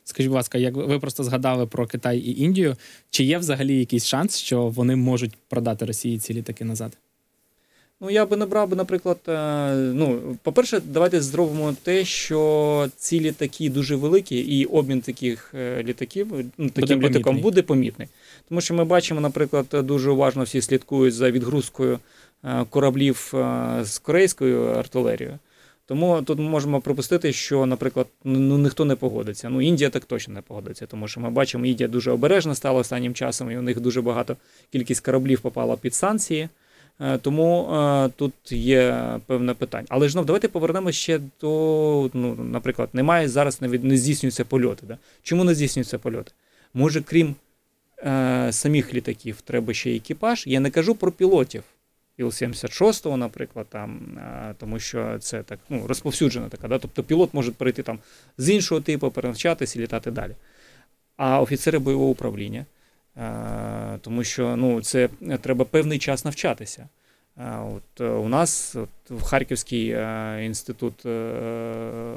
Скажіть, 0.05 0.29
будь 0.29 0.37
ласка, 0.37 0.59
як 0.59 0.75
ви 0.75 0.99
просто 0.99 1.25
згадали 1.25 1.67
про 1.67 1.87
Китай 1.87 2.19
і 2.19 2.43
Індію, 2.43 2.77
чи 3.11 3.25
є 3.25 3.39
взагалі 3.39 3.79
якийсь 3.79 4.07
шанс, 4.07 4.39
що 4.39 4.69
вони 4.69 4.97
можуть 4.97 5.37
продати 5.49 5.85
Росії 5.85 6.19
ці 6.19 6.35
літаки 6.35 6.65
назад? 6.65 6.99
Ну, 8.01 8.11
я 8.11 8.27
би 8.27 8.37
не 8.37 8.47
брав 8.47 8.69
би, 8.69 8.77
наприклад, 8.77 9.19
е, 9.29 9.75
ну, 9.75 10.37
по-перше, 10.43 10.81
давайте 10.85 11.21
зробимо 11.21 11.75
те, 11.83 12.05
що 12.05 12.89
ці 12.97 13.21
літаки 13.21 13.71
дуже 13.71 13.97
великі, 13.97 14.39
і 14.39 14.65
обмін 14.65 15.01
таких 15.01 15.55
е, 15.55 15.83
літаків, 15.83 16.33
ну, 16.59 16.71
таким 16.71 17.03
літаком 17.03 17.39
буде 17.39 17.63
помітний. 17.63 18.09
Тому 18.49 18.61
що 18.61 18.75
ми 18.75 18.85
бачимо, 18.85 19.21
наприклад, 19.21 19.67
дуже 19.73 20.11
уважно 20.11 20.43
всі 20.43 20.61
слідкують 20.61 21.15
за 21.15 21.31
відгрузкою 21.31 21.99
е, 22.45 22.65
кораблів 22.71 23.35
з 23.83 23.99
корейською 23.99 24.65
артилерією. 24.65 25.39
Тому 25.87 26.23
тут 26.23 26.39
ми 26.39 26.45
можемо 26.45 26.81
припустити, 26.81 27.33
що, 27.33 27.67
наприклад, 27.67 28.07
ну 28.25 28.59
ніхто 28.59 28.85
не 28.85 28.97
погодиться. 28.97 29.49
Ну, 29.49 29.61
Індія 29.63 29.91
так 29.91 30.05
точно 30.05 30.35
не 30.35 30.43
погодиться, 30.43 30.87
тому 30.87 31.09
що 31.09 31.21
ми 31.21 31.31
бачимо, 31.31 31.67
Індія 31.67 31.89
дуже 31.89 32.11
обережна 32.11 32.55
стала 32.55 32.81
останнім 32.81 33.15
часом, 33.15 33.51
і 33.51 33.59
у 33.59 33.63
них 33.63 33.81
дуже 33.81 34.03
багато 34.03 34.37
кількість 34.73 35.05
кораблів 35.05 35.41
попала 35.41 35.77
під 35.77 35.95
санкції. 35.95 36.49
Е, 37.01 37.19
Тому 37.19 37.75
е, 37.75 38.09
тут 38.17 38.53
є 38.53 39.05
певне 39.27 39.55
питання. 39.55 39.87
Але 39.91 40.07
ж 40.09 40.13
знов 40.13 40.25
давайте 40.27 40.49
повернемося 40.49 40.99
ще 40.99 41.21
до, 41.41 42.11
ну, 42.15 42.35
наприклад, 42.35 42.89
немає 42.93 43.29
зараз 43.29 43.63
не, 43.63 43.97
здійснюються 43.97 44.45
польоти. 44.45 44.87
Да? 44.87 44.99
Чому 45.23 45.45
не 45.45 45.55
здійснюються 45.55 45.99
польоти? 45.99 46.33
Може, 46.75 47.03
крім 47.03 47.35
е, 47.99 48.49
самих 48.53 48.95
літаків, 48.95 49.41
треба 49.41 49.75
ще 49.75 49.97
екіпаж. 49.97 50.45
Я 50.47 50.61
не 50.61 50.71
кажу 50.71 50.95
про 50.95 51.13
пілотів. 51.13 51.63
Іл-76, 52.19 53.17
наприклад, 53.17 53.67
там, 53.69 54.19
е, 54.19 54.55
тому 54.59 54.79
що 54.79 55.19
це 55.19 55.43
так 55.43 55.59
ну, 55.69 55.87
розповсюджена 55.87 56.49
така. 56.49 56.69
Да? 56.69 56.79
Тобто 56.79 57.03
пілот 57.03 57.35
може 57.35 57.53
перейти 57.53 57.83
там 57.83 57.99
з 58.39 58.51
іншого 58.51 58.81
типу, 58.81 59.11
перенавчатися 59.11 59.79
і 59.79 59.83
літати 59.83 60.11
далі. 60.11 60.33
А 61.17 61.41
офіцери 61.41 61.79
бойового 61.79 62.11
управління, 62.11 62.67
тому 64.01 64.25
що 64.25 64.57
ну, 64.57 64.81
це 64.83 65.09
треба 65.41 65.65
певний 65.65 65.99
час 65.99 66.25
навчатися. 66.25 66.89
Е, 67.39 67.59
От, 67.77 68.01
е, 68.01 68.05
у 68.09 68.29
нас 68.29 68.77
от, 68.77 68.89
в 69.11 69.23
Харківський 69.23 69.91
е, 69.91 70.41
інститут 70.45 71.07
е, 71.07 72.15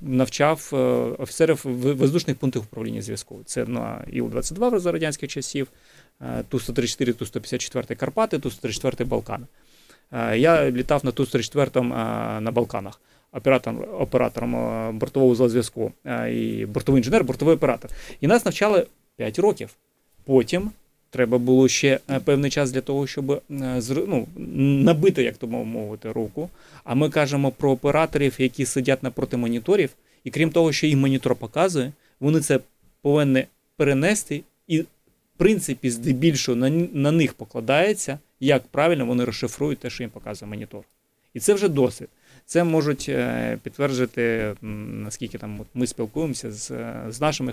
навчав 0.00 0.70
е, 0.72 0.76
офіцерів 1.22 1.60
в- 1.64 1.92
воздушних 1.94 2.36
пунктів 2.36 2.62
управління 2.62 3.02
зв'язку. 3.02 3.40
Це 3.44 3.64
на 3.64 4.04
Іл-22 4.12 4.78
за 4.78 4.92
радянських 4.92 5.30
часів, 5.30 5.68
е, 6.20 6.44
Ту-134, 6.48 7.12
Ту-154 7.14 7.94
Карпати, 7.96 8.38
Ту-134 8.38 9.04
Балкани. 9.06 9.46
Е, 10.12 10.38
Я 10.38 10.70
літав 10.70 11.04
на 11.04 11.10
Ту-134 11.10 11.78
е, 11.78 12.40
на 12.40 12.50
Балканах. 12.50 13.00
Оператором, 13.32 13.84
оператором 14.00 14.56
е, 14.56 14.92
бортового 14.92 15.48
зв'язку 15.48 15.92
е, 16.06 16.32
і 16.34 16.66
бортовий 16.66 17.00
інженер, 17.00 17.24
бортовий 17.24 17.54
оператор. 17.54 17.90
І 18.20 18.26
нас 18.26 18.44
навчали 18.44 18.86
5 19.16 19.38
років. 19.38 19.70
Потім 20.24 20.70
треба 21.10 21.38
було 21.38 21.68
ще 21.68 22.00
е, 22.10 22.20
певний 22.20 22.50
час 22.50 22.72
для 22.72 22.80
того, 22.80 23.06
щоб 23.06 23.30
е, 23.30 23.40
ну, 24.06 24.26
набити, 24.84 25.22
як 25.22 25.36
то 25.36 25.46
мов- 25.46 25.64
мовити, 25.64 26.12
руку. 26.12 26.50
А 26.84 26.94
ми 26.94 27.10
кажемо 27.10 27.50
про 27.50 27.70
операторів, 27.70 28.34
які 28.38 28.66
сидять 28.66 29.02
напроти 29.02 29.36
моніторів, 29.36 29.90
і 30.24 30.30
крім 30.30 30.50
того, 30.50 30.72
що 30.72 30.86
їм 30.86 31.00
монітор 31.00 31.34
показує, 31.36 31.92
вони 32.20 32.40
це 32.40 32.60
повинні 33.02 33.44
перенести, 33.76 34.42
і 34.68 34.80
в 34.80 34.86
принципі, 35.36 35.90
здебільшого 35.90 36.56
на, 36.56 36.70
на 36.92 37.12
них 37.12 37.34
покладається, 37.34 38.18
як 38.40 38.62
правильно 38.66 39.06
вони 39.06 39.24
розшифрують 39.24 39.78
те, 39.78 39.90
що 39.90 40.02
їм 40.02 40.10
показує 40.10 40.50
монітор. 40.50 40.84
І 41.34 41.40
це 41.40 41.54
вже 41.54 41.68
досвід. 41.68 42.08
Це 42.46 42.64
можуть 42.64 43.06
е, 43.08 43.58
підтвердити, 43.62 44.54
наскільки 44.62 45.38
там 45.38 45.60
ми 45.74 45.86
спілкуємося 45.86 46.52
з, 46.52 46.70
е, 46.70 47.04
з 47.08 47.20
нашими 47.20 47.52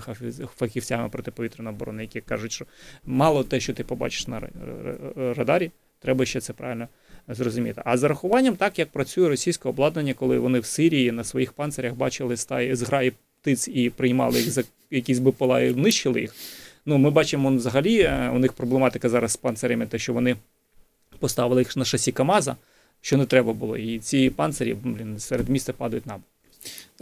фахівцями 0.56 1.08
протиповітряної 1.08 1.76
оборони, 1.76 2.02
які 2.02 2.20
кажуть, 2.20 2.52
що 2.52 2.66
мало 3.04 3.44
те, 3.44 3.60
що 3.60 3.74
ти 3.74 3.84
побачиш 3.84 4.26
на 4.26 4.40
ра- 4.40 4.50
ра- 4.84 5.34
радарі, 5.34 5.70
треба 6.00 6.24
ще 6.24 6.40
це 6.40 6.52
правильно 6.52 6.88
зрозуміти. 7.28 7.82
А 7.84 7.96
з 7.96 8.00
зарахуванням, 8.00 8.56
так 8.56 8.78
як 8.78 8.88
працює 8.88 9.28
російське 9.28 9.68
обладнання, 9.68 10.14
коли 10.14 10.38
вони 10.38 10.60
в 10.60 10.64
Сирії 10.66 11.12
на 11.12 11.24
своїх 11.24 11.52
панцирях 11.52 11.94
бачили 11.94 12.36
стаї 12.36 12.74
зграї 12.74 13.12
птиць 13.40 13.68
і 13.68 13.90
приймали 13.90 14.38
їх 14.38 14.50
за 14.50 14.64
якісь 14.90 15.18
БПЛА 15.18 15.60
і 15.60 15.74
нищили 15.74 16.20
їх. 16.20 16.34
Ну, 16.86 16.98
ми 16.98 17.10
бачимо 17.10 17.50
взагалі, 17.50 18.00
е, 18.00 18.30
у 18.34 18.38
них 18.38 18.52
проблематика 18.52 19.08
зараз 19.08 19.32
з 19.32 19.36
панцирями, 19.36 19.86
те, 19.86 19.98
що 19.98 20.12
вони 20.12 20.36
поставили 21.18 21.60
їх 21.60 21.76
на 21.76 21.84
шасі 21.84 22.12
КАМАЗа, 22.12 22.56
що 23.00 23.16
не 23.16 23.26
треба 23.26 23.52
було. 23.52 23.76
І 23.76 23.98
ці 23.98 24.30
панцирі, 24.30 24.74
блін, 24.74 25.18
серед 25.18 25.48
міста 25.48 25.72
падають 25.72 26.06
на. 26.06 26.20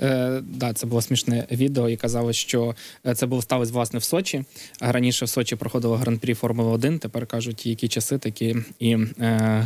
Е, 0.00 0.42
да, 0.46 0.72
це 0.72 0.86
було 0.86 1.02
смішне 1.02 1.46
відео, 1.50 1.88
і 1.88 1.96
казали, 1.96 2.32
що 2.32 2.74
е, 3.06 3.14
це 3.14 3.26
було 3.26 3.42
сталося 3.42 3.72
власне 3.72 3.98
в 3.98 4.04
Сочі. 4.04 4.44
Раніше 4.80 5.24
в 5.24 5.28
Сочі 5.28 5.56
проходило 5.56 5.96
гран-прі 5.96 6.34
Формули 6.34 6.70
1. 6.70 6.98
Тепер 6.98 7.26
кажуть, 7.26 7.66
які 7.66 7.88
часи 7.88 8.18
такі 8.18 8.56
і 8.78 8.92
е, 8.92 9.06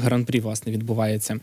гран-прі 0.02 0.40
власне 0.40 0.72
відбувається. 0.72 1.40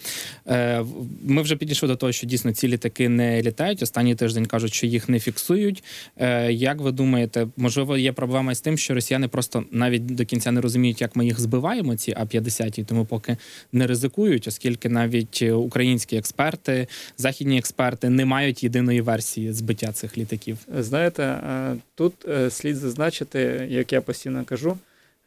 Е, 0.48 0.86
ми 1.24 1.42
вже 1.42 1.56
підійшли 1.56 1.88
до 1.88 1.96
того, 1.96 2.12
що 2.12 2.28
дійсно 2.28 2.54
ці 2.54 2.68
літаки 2.68 3.10
не 3.10 3.42
літають. 3.42 3.84
Останній 3.84 4.16
тиждень 4.16 4.46
кажуть, 4.46 4.74
що 4.74 4.88
їх 4.88 5.10
не 5.10 5.20
фіксують. 5.20 5.84
Е, 6.18 6.52
як 6.52 6.82
ви 6.82 6.92
думаєте, 6.92 7.48
можливо, 7.58 7.98
є 7.98 8.12
проблема 8.12 8.56
з 8.56 8.62
тим, 8.62 8.78
що 8.78 8.94
росіяни 8.94 9.28
просто 9.28 9.64
навіть 9.72 10.06
до 10.06 10.26
кінця 10.26 10.52
не 10.52 10.62
розуміють, 10.62 11.02
як 11.02 11.16
ми 11.16 11.26
їх 11.26 11.40
збиваємо, 11.40 11.96
ці 11.96 12.12
А-50, 12.12 12.80
і 12.80 12.84
тому 12.84 13.06
поки 13.06 13.38
не 13.72 13.88
ризикують, 13.88 14.48
оскільки 14.48 14.90
навіть 14.90 15.40
е, 15.42 15.54
українські 15.54 16.18
експерти, 16.18 16.88
західні 17.18 17.58
експерти 17.58 18.10
не 18.10 18.26
мають 18.26 18.64
єдиної 18.80 19.02
версії 19.02 19.54
збиття 19.54 19.92
цих 19.92 20.18
літаків. 20.18 20.58
Знаєте, 20.78 21.24
е, 21.24 21.76
тут 21.96 22.14
е, 22.28 22.50
слід 22.50 22.76
зазначити, 22.76 23.68
як 23.70 23.94
я 23.94 24.02
постійно 24.02 24.46
кажу, 24.46 24.78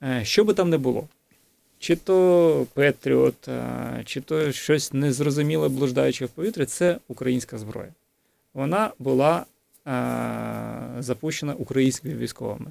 е, 0.02 0.20
що 0.24 0.44
би 0.44 0.54
там 0.54 0.70
не 0.70 0.78
було. 0.78 1.08
Чи 1.78 1.96
то 1.96 2.66
Петріот, 2.74 3.48
чи 4.04 4.20
то 4.20 4.52
щось 4.52 4.92
незрозуміле 4.92 5.68
блуждаюче 5.68 6.26
в 6.26 6.28
повітрі, 6.28 6.64
це 6.64 6.98
українська 7.08 7.58
зброя. 7.58 7.88
Вона 8.54 8.90
була 8.98 9.44
запущена 10.98 11.54
українськими 11.54 12.14
військовими. 12.14 12.70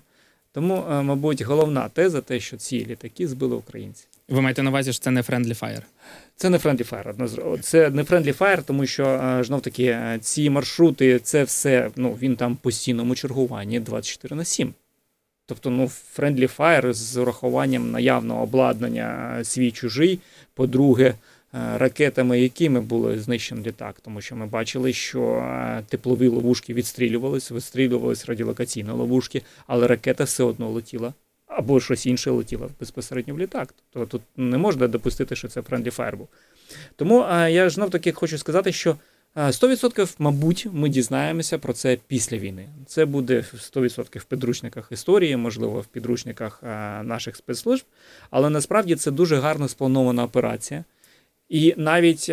Тому, 0.52 0.86
мабуть, 0.90 1.42
головна 1.42 1.90
теза 1.90 2.22
те, 2.22 2.40
що 2.40 2.58
ці 2.58 2.86
літаки 2.86 3.28
збили 3.28 3.56
українці. 3.56 4.06
Ви 4.32 4.42
маєте 4.42 4.64
на 4.64 4.70
увазі, 4.70 4.94
що 4.94 5.04
це 5.04 5.12
не 5.12 5.22
Friendly 5.22 5.60
Fire? 5.60 5.82
Це 6.36 6.50
не 6.50 6.58
Friendly 6.58 6.90
Fire, 6.90 7.60
Це 7.60 7.90
не 7.90 8.04
Friendly 8.04 8.38
Fire, 8.38 8.64
тому 8.64 8.86
що 8.86 9.06
е, 9.06 9.44
знов 9.44 9.62
таки 9.62 9.86
е, 9.86 10.20
ці 10.22 10.50
маршрути, 10.50 11.20
це 11.20 11.44
все, 11.44 11.90
ну 11.96 12.18
він 12.22 12.36
там 12.36 12.56
постійному 12.56 13.16
чергуванні 13.16 13.80
24 13.80 14.36
на 14.36 14.46
7. 14.46 14.74
Тобто, 15.46 15.70
ну, 15.70 15.92
Friendly 16.18 16.58
Fire 16.58 16.94
з 16.94 17.18
урахуванням 17.18 17.92
наявного 17.92 18.44
обладнання 18.44 19.36
е, 19.40 19.44
свій 19.44 19.72
чужий. 19.72 20.20
По-друге, 20.54 21.14
ракетами, 21.78 22.40
якими 22.42 22.82
було 22.82 23.18
знищено 23.18 23.62
літак, 23.62 23.96
тому 24.02 24.22
що 24.22 24.36
ми 24.36 24.46
бачили, 24.46 24.94
що 24.94 25.46
теплові 25.90 26.28
ловушки 26.28 26.74
відстрілювалися, 26.74 27.54
відстрілювалися 27.54 28.26
радіолокаційні 28.28 28.90
ловушки, 28.92 29.42
але 29.68 29.88
ракета 29.88 30.24
все 30.24 30.44
одно 30.44 30.70
летіла. 30.70 31.14
Або 31.62 31.80
щось 31.80 32.06
інше 32.06 32.32
летіло 32.32 32.70
безпосередньо 32.80 33.34
в 33.34 33.40
літак. 33.40 33.74
Тобто 33.94 34.18
тут 34.18 34.22
не 34.38 34.58
можна 34.58 34.88
допустити, 34.88 35.36
що 35.36 35.48
це 35.48 35.62
Friendly 35.62 35.96
Fire 35.96 36.16
був. 36.16 36.28
Тому 36.96 37.26
е, 37.32 37.52
я 37.52 37.70
ж 37.70 37.76
знов 37.76 37.90
таки 37.90 38.12
хочу 38.12 38.38
сказати, 38.38 38.72
що 38.72 38.96
Е, 39.36 39.52
100%, 39.52 40.16
мабуть, 40.20 40.68
ми 40.72 40.90
дізнаємося 40.90 41.58
про 41.58 41.74
це 41.74 41.98
після 42.08 42.38
війни. 42.38 42.68
Це 42.86 43.06
буде 43.06 43.46
100% 43.54 44.20
в 44.20 44.24
підручниках 44.24 44.88
історії, 44.92 45.38
можливо, 45.38 45.82
в 45.82 45.86
підручниках 45.86 46.64
наших 47.04 47.36
спецслужб. 47.36 47.86
Але 48.30 48.50
насправді 48.50 48.96
це 48.96 49.12
дуже 49.12 49.36
гарно 49.36 49.68
спланована 49.68 50.24
операція. 50.24 50.84
І 51.50 51.74
навіть 51.78 52.32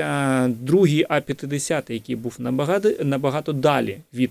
другий 0.65 1.07
А-50, 1.09 1.93
який 1.93 2.17
був 2.17 2.37
набагато, 2.39 3.05
набагато 3.05 3.53
далі 3.53 4.01
від 4.15 4.31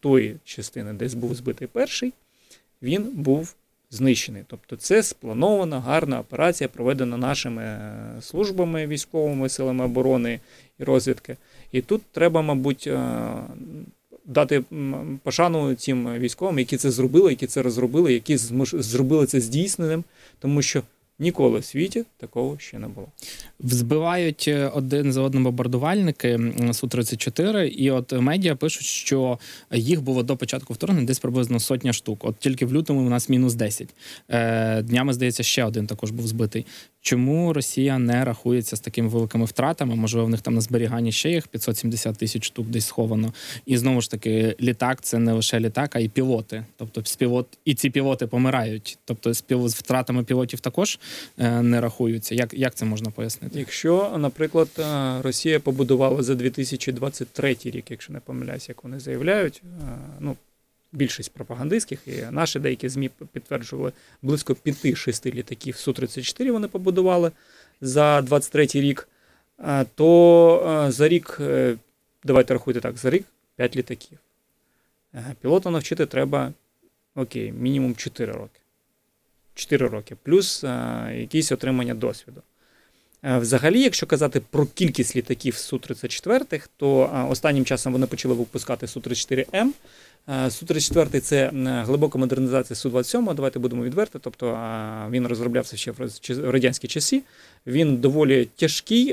тої 0.00 0.36
частини, 0.44 0.92
де 0.92 1.08
був 1.08 1.34
збитий 1.34 1.68
перший, 1.68 2.12
він 2.82 3.02
був 3.02 3.54
знищений. 3.90 4.42
Тобто 4.46 4.76
це 4.76 5.02
спланована 5.02 5.80
гарна 5.80 6.20
операція, 6.20 6.68
проведена 6.68 7.16
нашими 7.16 7.62
е, 7.62 8.16
службами 8.20 8.86
військовими 8.86 9.48
силами 9.48 9.84
оборони 9.84 10.40
і 10.78 10.84
розвідки. 10.84 11.36
І 11.72 11.80
тут 11.80 12.02
треба, 12.12 12.42
мабуть, 12.42 12.86
е, 12.86 13.30
дати 14.24 14.64
пошану 15.22 15.74
цим 15.74 16.18
військовим, 16.18 16.58
які 16.58 16.76
це 16.76 16.90
зробили, 16.90 17.30
які 17.30 17.46
це 17.46 17.62
розробили, 17.62 18.12
які 18.12 18.36
зробили 18.36 19.26
це 19.26 19.40
здійсненим, 19.40 20.04
тому 20.38 20.62
що 20.62 20.82
ніколи 21.18 21.58
в 21.58 21.64
світі 21.64 22.04
такого 22.16 22.58
ще 22.58 22.78
не 22.78 22.88
було. 22.88 23.08
Збивають 23.60 24.44
е, 24.48 24.68
один 24.74 25.12
за 25.12 25.22
одним 25.22 25.44
бомбардувальники 25.44 26.28
м, 26.28 26.52
Су-34, 26.72 27.64
і 27.64 27.90
от 27.90 28.12
медіа 28.12 28.56
пишуть, 28.56 28.86
що 28.86 29.38
їх 29.72 30.02
було 30.02 30.22
до 30.22 30.36
початку 30.36 30.72
вторгнення 30.72 31.06
десь 31.06 31.18
приблизно 31.18 31.60
сотня 31.60 31.92
штук. 31.92 32.24
От 32.24 32.38
тільки 32.38 32.66
в 32.66 32.74
лютому 32.74 33.00
у 33.00 33.08
нас 33.08 33.28
мінус 33.28 33.54
10. 33.54 33.94
Е, 34.28 34.82
днями, 34.82 35.12
здається, 35.12 35.42
ще 35.42 35.64
один 35.64 35.86
також 35.86 36.10
був 36.10 36.26
збитий. 36.26 36.66
Чому 37.00 37.52
Росія 37.52 37.98
не 37.98 38.24
рахується 38.24 38.76
з 38.76 38.80
такими 38.80 39.08
великими 39.08 39.44
втратами? 39.44 39.94
Можливо, 39.96 40.26
в 40.26 40.30
них 40.30 40.40
там 40.40 40.54
на 40.54 40.60
зберіганні 40.60 41.12
ще 41.12 41.30
їх 41.30 41.48
570 41.48 42.18
тисяч 42.18 42.44
штук 42.44 42.66
десь 42.66 42.86
сховано. 42.86 43.32
І 43.66 43.76
знову 43.76 44.00
ж 44.00 44.10
таки, 44.10 44.56
літак 44.60 45.00
це 45.02 45.18
не 45.18 45.32
лише 45.32 45.60
літак, 45.60 45.96
а 45.96 45.98
й 45.98 46.08
пілоти. 46.08 46.64
Тобто, 46.76 47.04
співот 47.04 47.46
і 47.64 47.74
ці 47.74 47.90
пілоти 47.90 48.26
помирають. 48.26 48.98
Тобто, 49.04 49.34
з 49.34 49.42
втратами 49.74 50.24
пілотів 50.24 50.60
також 50.60 50.98
е, 51.38 51.62
не 51.62 51.80
рахуються. 51.80 52.34
Як, 52.34 52.54
як 52.54 52.74
це 52.74 52.84
можна 52.84 53.10
пояснити? 53.10 53.47
Якщо, 53.52 54.16
наприклад, 54.18 54.68
е, 54.78 55.22
Росія 55.22 55.60
побудувала 55.60 56.22
за 56.22 56.34
2023 56.34 57.70
рік, 57.70 57.90
якщо 57.90 58.12
не 58.12 58.20
помиляюся, 58.20 58.66
як 58.68 58.84
вони 58.84 59.00
заявляють, 59.00 59.62
е, 59.64 59.98
ну, 60.20 60.36
більшість 60.92 61.32
пропагандистських, 61.32 62.08
і 62.08 62.22
наші 62.30 62.58
деякі 62.58 62.88
ЗМІ 62.88 63.10
підтверджували, 63.32 63.92
близько 64.22 64.54
5-6 64.54 65.34
літаків 65.34 65.74
Су-34 65.74 66.52
вони 66.52 66.68
побудували 66.68 67.32
за 67.80 68.22
23 68.22 68.80
рік, 68.80 69.08
е, 69.60 69.86
то 69.94 70.86
за 70.88 71.08
рік, 71.08 71.40
давайте 72.24 72.54
рахуйте 72.54 72.80
так, 72.80 72.96
за 72.96 73.10
рік 73.10 73.24
5 73.56 73.76
літаків. 73.76 74.18
Пілота 75.40 75.70
навчити 75.70 76.06
треба, 76.06 76.52
окей, 77.14 77.52
мінімум 77.52 77.94
4 77.94 78.32
роки. 78.32 78.60
4 79.54 79.86
роки, 79.88 80.16
плюс 80.22 80.62
якісь 81.12 81.52
отримання 81.52 81.94
досвіду. 81.94 82.42
Е, 83.22 83.38
Взагалі, 83.38 83.80
якщо 83.80 84.06
казати 84.06 84.40
про 84.50 84.66
кількість 84.66 85.16
літаків 85.16 85.54
Су-34, 85.54 86.68
то 86.76 87.10
е, 87.14 87.22
останнім 87.30 87.64
часом 87.64 87.92
вони 87.92 88.06
почали 88.06 88.34
випускати 88.34 88.86
Су-34М. 88.86 89.68
Е, 90.28 90.32
Су-34 90.48 91.20
це 91.20 91.50
глибока 91.86 92.18
модернізація 92.18 92.76
Су-27, 92.76 93.34
давайте 93.34 93.58
будемо 93.58 93.84
відверти. 93.84 94.18
Тобто 94.18 94.46
він 95.10 95.26
розроблявся 95.26 95.76
ще 95.76 95.92
в 95.92 96.10
радянські 96.28 96.88
часи. 96.88 97.22
Він 97.66 97.96
доволі 97.96 98.48
тяжкий, 98.56 99.12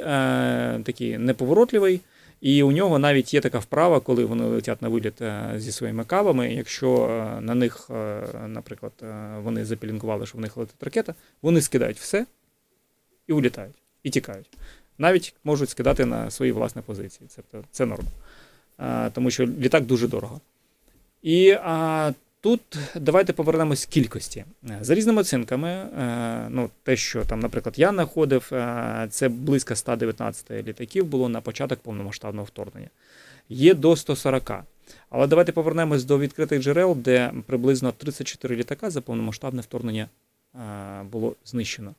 такий 0.83 1.17
неповоротливий. 1.17 2.01
І 2.41 2.63
у 2.63 2.71
нього 2.71 3.00
навіть 3.00 3.33
є 3.33 3.41
така 3.41 3.59
вправа, 3.59 4.00
коли 4.00 4.25
вони 4.25 4.43
летять 4.45 4.81
на 4.81 4.89
виліт 4.89 5.13
зі 5.55 5.71
своїми 5.71 6.03
кавами. 6.03 6.53
Якщо 6.53 7.07
на 7.41 7.55
них, 7.55 7.89
наприклад, 8.47 8.93
вони 9.43 9.65
запілінкували, 9.65 10.25
що 10.25 10.38
в 10.38 10.41
них 10.41 10.57
летить 10.57 10.83
ракета, 10.83 11.13
вони 11.41 11.62
скидають 11.62 11.97
все 11.97 12.25
і 13.27 13.33
улітають, 13.33 13.75
і 14.05 14.09
тікають. 14.09 14.50
Навіть 14.97 15.35
можуть 15.43 15.69
скидати 15.69 16.05
на 16.05 16.31
свої 16.31 16.51
власні 16.51 16.81
позиції. 16.81 17.30
Це, 17.30 17.41
це 17.71 17.86
норма. 17.86 18.10
А, 18.77 19.10
тому 19.13 19.32
що 19.32 19.45
літак 19.45 19.86
дуже 19.86 20.08
дорого. 20.08 20.41
І 21.21 21.51
а, 21.51 22.13
тут 22.41 22.62
давайте 22.95 23.34
повернемось 23.34 23.86
кількості. 23.86 24.45
За 24.82 24.95
різними 24.95 25.21
оцінками, 25.21 25.69
е, 25.69 26.47
ну, 26.49 26.69
те, 26.84 26.95
що 26.95 27.25
там, 27.25 27.39
наприклад, 27.39 27.80
я 27.80 27.89
знаходив, 27.89 28.49
е, 28.51 29.08
це 29.10 29.30
близько 29.30 29.75
119 29.75 30.51
літаків 30.51 31.06
було 31.06 31.30
на 31.30 31.41
початок 31.41 31.80
повномасштабного 31.80 32.45
вторгнення. 32.45 32.89
Є 33.49 33.73
до 33.73 33.95
140. 33.95 34.51
Але 35.10 35.27
давайте 35.27 35.51
повернемось 35.51 36.03
до 36.03 36.19
відкритих 36.19 36.62
джерел, 36.62 36.95
де 36.97 37.32
приблизно 37.45 37.91
34 37.91 38.56
літака 38.56 38.89
за 38.89 39.01
повномасштабне 39.01 39.62
вторгнення 39.62 40.10
е, 40.56 41.03
було 41.12 41.36
знищено. 41.45 41.95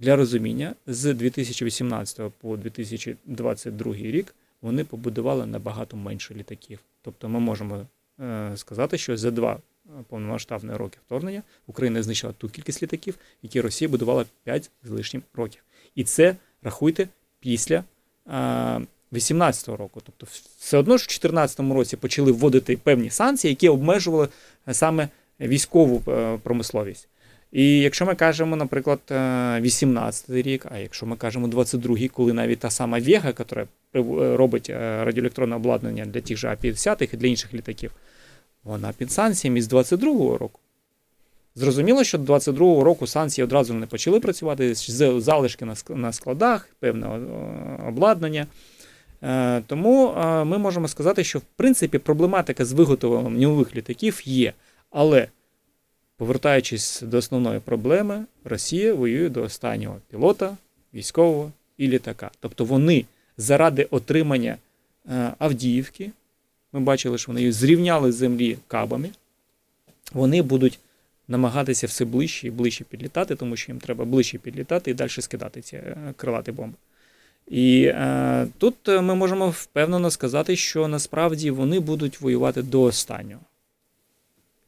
Для 0.00 0.16
розуміння, 0.16 0.74
з 0.86 1.14
2018 1.14 2.32
по 2.40 2.56
2022 2.56 3.94
рік 3.94 4.34
вони 4.62 4.84
побудували 4.84 5.46
набагато 5.46 5.96
менше 5.96 6.34
літаків. 6.34 6.78
Тобто 7.02 7.28
ми 7.28 7.40
можемо 7.40 7.86
е, 8.20 8.52
сказати, 8.56 8.98
що 8.98 9.16
за 9.16 9.30
два 9.30 9.52
е, 9.54 9.90
повномасштабні 10.08 10.72
роки 10.72 10.98
вторгнення 11.06 11.42
Україна 11.66 12.02
знищила 12.02 12.32
ту 12.32 12.48
кількість 12.48 12.82
літаків, 12.82 13.14
які 13.42 13.60
Росія 13.60 13.88
будувала 13.88 14.24
5 14.44 14.70
з 14.82 14.90
лишнім 14.90 15.22
років. 15.34 15.62
І 15.94 16.04
це 16.04 16.36
рахуйте 16.62 17.08
після 17.40 17.84
е, 18.26 18.80
18-го 19.12 19.76
року. 19.76 20.00
Тобто, 20.04 20.26
все 20.58 20.78
одно 20.78 20.96
ж 20.96 21.02
в 21.02 21.06
2014 21.06 21.60
році 21.60 21.96
почали 21.96 22.32
вводити 22.32 22.76
певні 22.76 23.10
санкції, 23.10 23.50
які 23.52 23.68
обмежували 23.68 24.28
е, 24.68 24.74
саме 24.74 25.08
військову 25.40 26.12
е, 26.12 26.38
промисловість. 26.42 27.08
І 27.52 27.78
якщо 27.80 28.06
ми 28.06 28.14
кажемо, 28.14 28.56
наприклад, 28.56 28.98
е, 29.10 29.60
18 29.60 30.30
рік, 30.42 30.66
а 30.70 30.78
якщо 30.78 31.06
ми 31.06 31.16
кажемо 31.16 31.48
22-й, 31.48 32.08
коли 32.08 32.32
навіть 32.32 32.58
та 32.58 32.70
сама 32.70 32.98
Вега, 32.98 33.26
яка 33.28 33.44
е, 33.56 33.66
робить 34.36 34.70
е, 34.70 35.04
радіоелектронне 35.04 35.56
обладнання 35.56 36.06
для 36.06 36.20
тих 36.20 36.36
же 36.36 36.48
А-50 36.48 37.14
і 37.14 37.16
для 37.16 37.26
інших 37.28 37.54
літаків, 37.54 37.92
вона 38.64 38.92
під 38.98 39.12
санкціями 39.12 39.62
з 39.62 39.72
22-го 39.72 40.38
року. 40.38 40.60
Зрозуміло, 41.54 42.04
що 42.04 42.18
до 42.18 42.34
22-го 42.34 42.84
року 42.84 43.06
санкції 43.06 43.44
одразу 43.44 43.74
не 43.74 43.86
почали 43.86 44.20
працювати, 44.20 44.74
з- 44.74 45.20
залишки 45.20 45.66
на 45.88 46.12
складах, 46.12 46.68
певне 46.80 47.06
обладнання. 47.88 48.46
Тому 49.66 50.14
ми 50.46 50.58
можемо 50.58 50.88
сказати, 50.88 51.24
що 51.24 51.38
в 51.38 51.42
принципі 51.56 51.98
проблематика 51.98 52.64
з 52.64 52.72
виготовленням 52.72 53.40
нових 53.40 53.76
літаків 53.76 54.20
є. 54.24 54.52
Але 54.90 55.28
повертаючись 56.18 57.02
до 57.02 57.16
основної 57.18 57.60
проблеми, 57.60 58.24
Росія 58.44 58.94
воює 58.94 59.28
до 59.28 59.42
останнього 59.42 59.96
пілота, 60.10 60.56
військового 60.94 61.52
і 61.76 61.88
літака. 61.88 62.30
Тобто 62.40 62.64
вони 62.64 63.04
заради 63.36 63.84
отримання 63.84 64.56
е, 65.10 65.32
Авдіївки, 65.38 66.10
ми 66.72 66.80
бачили, 66.80 67.18
що 67.18 67.32
вони 67.32 67.40
її 67.40 67.52
зрівняли 67.52 68.12
з 68.12 68.14
землі 68.14 68.58
кабами, 68.68 69.10
вони 70.12 70.42
будуть 70.42 70.78
намагатися 71.28 71.86
все 71.86 72.04
ближче 72.04 72.46
і 72.46 72.50
ближче 72.50 72.84
підлітати, 72.84 73.36
тому 73.36 73.56
що 73.56 73.72
їм 73.72 73.80
треба 73.80 74.04
ближче 74.04 74.38
підлітати 74.38 74.90
і 74.90 74.94
далі 74.94 75.10
скидати 75.10 75.60
ці 75.60 75.76
е, 75.76 76.14
крилаті 76.16 76.52
бомби. 76.52 76.74
І 77.48 77.84
е, 77.84 78.46
тут 78.58 78.88
е, 78.88 79.00
ми 79.00 79.14
можемо 79.14 79.50
впевнено 79.50 80.10
сказати, 80.10 80.56
що 80.56 80.88
насправді 80.88 81.50
вони 81.50 81.80
будуть 81.80 82.20
воювати 82.20 82.62
до 82.62 82.82
останнього. 82.82 83.42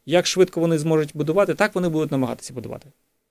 Як 0.07 0.27
швидко 0.27 0.61
вони 0.61 0.79
зможуть 0.79 1.11
будувати, 1.15 1.55
так 1.55 1.75
вони 1.75 1.89
будуть 1.89 2.11
намагатися 2.11 2.53
будувати. 2.53 2.87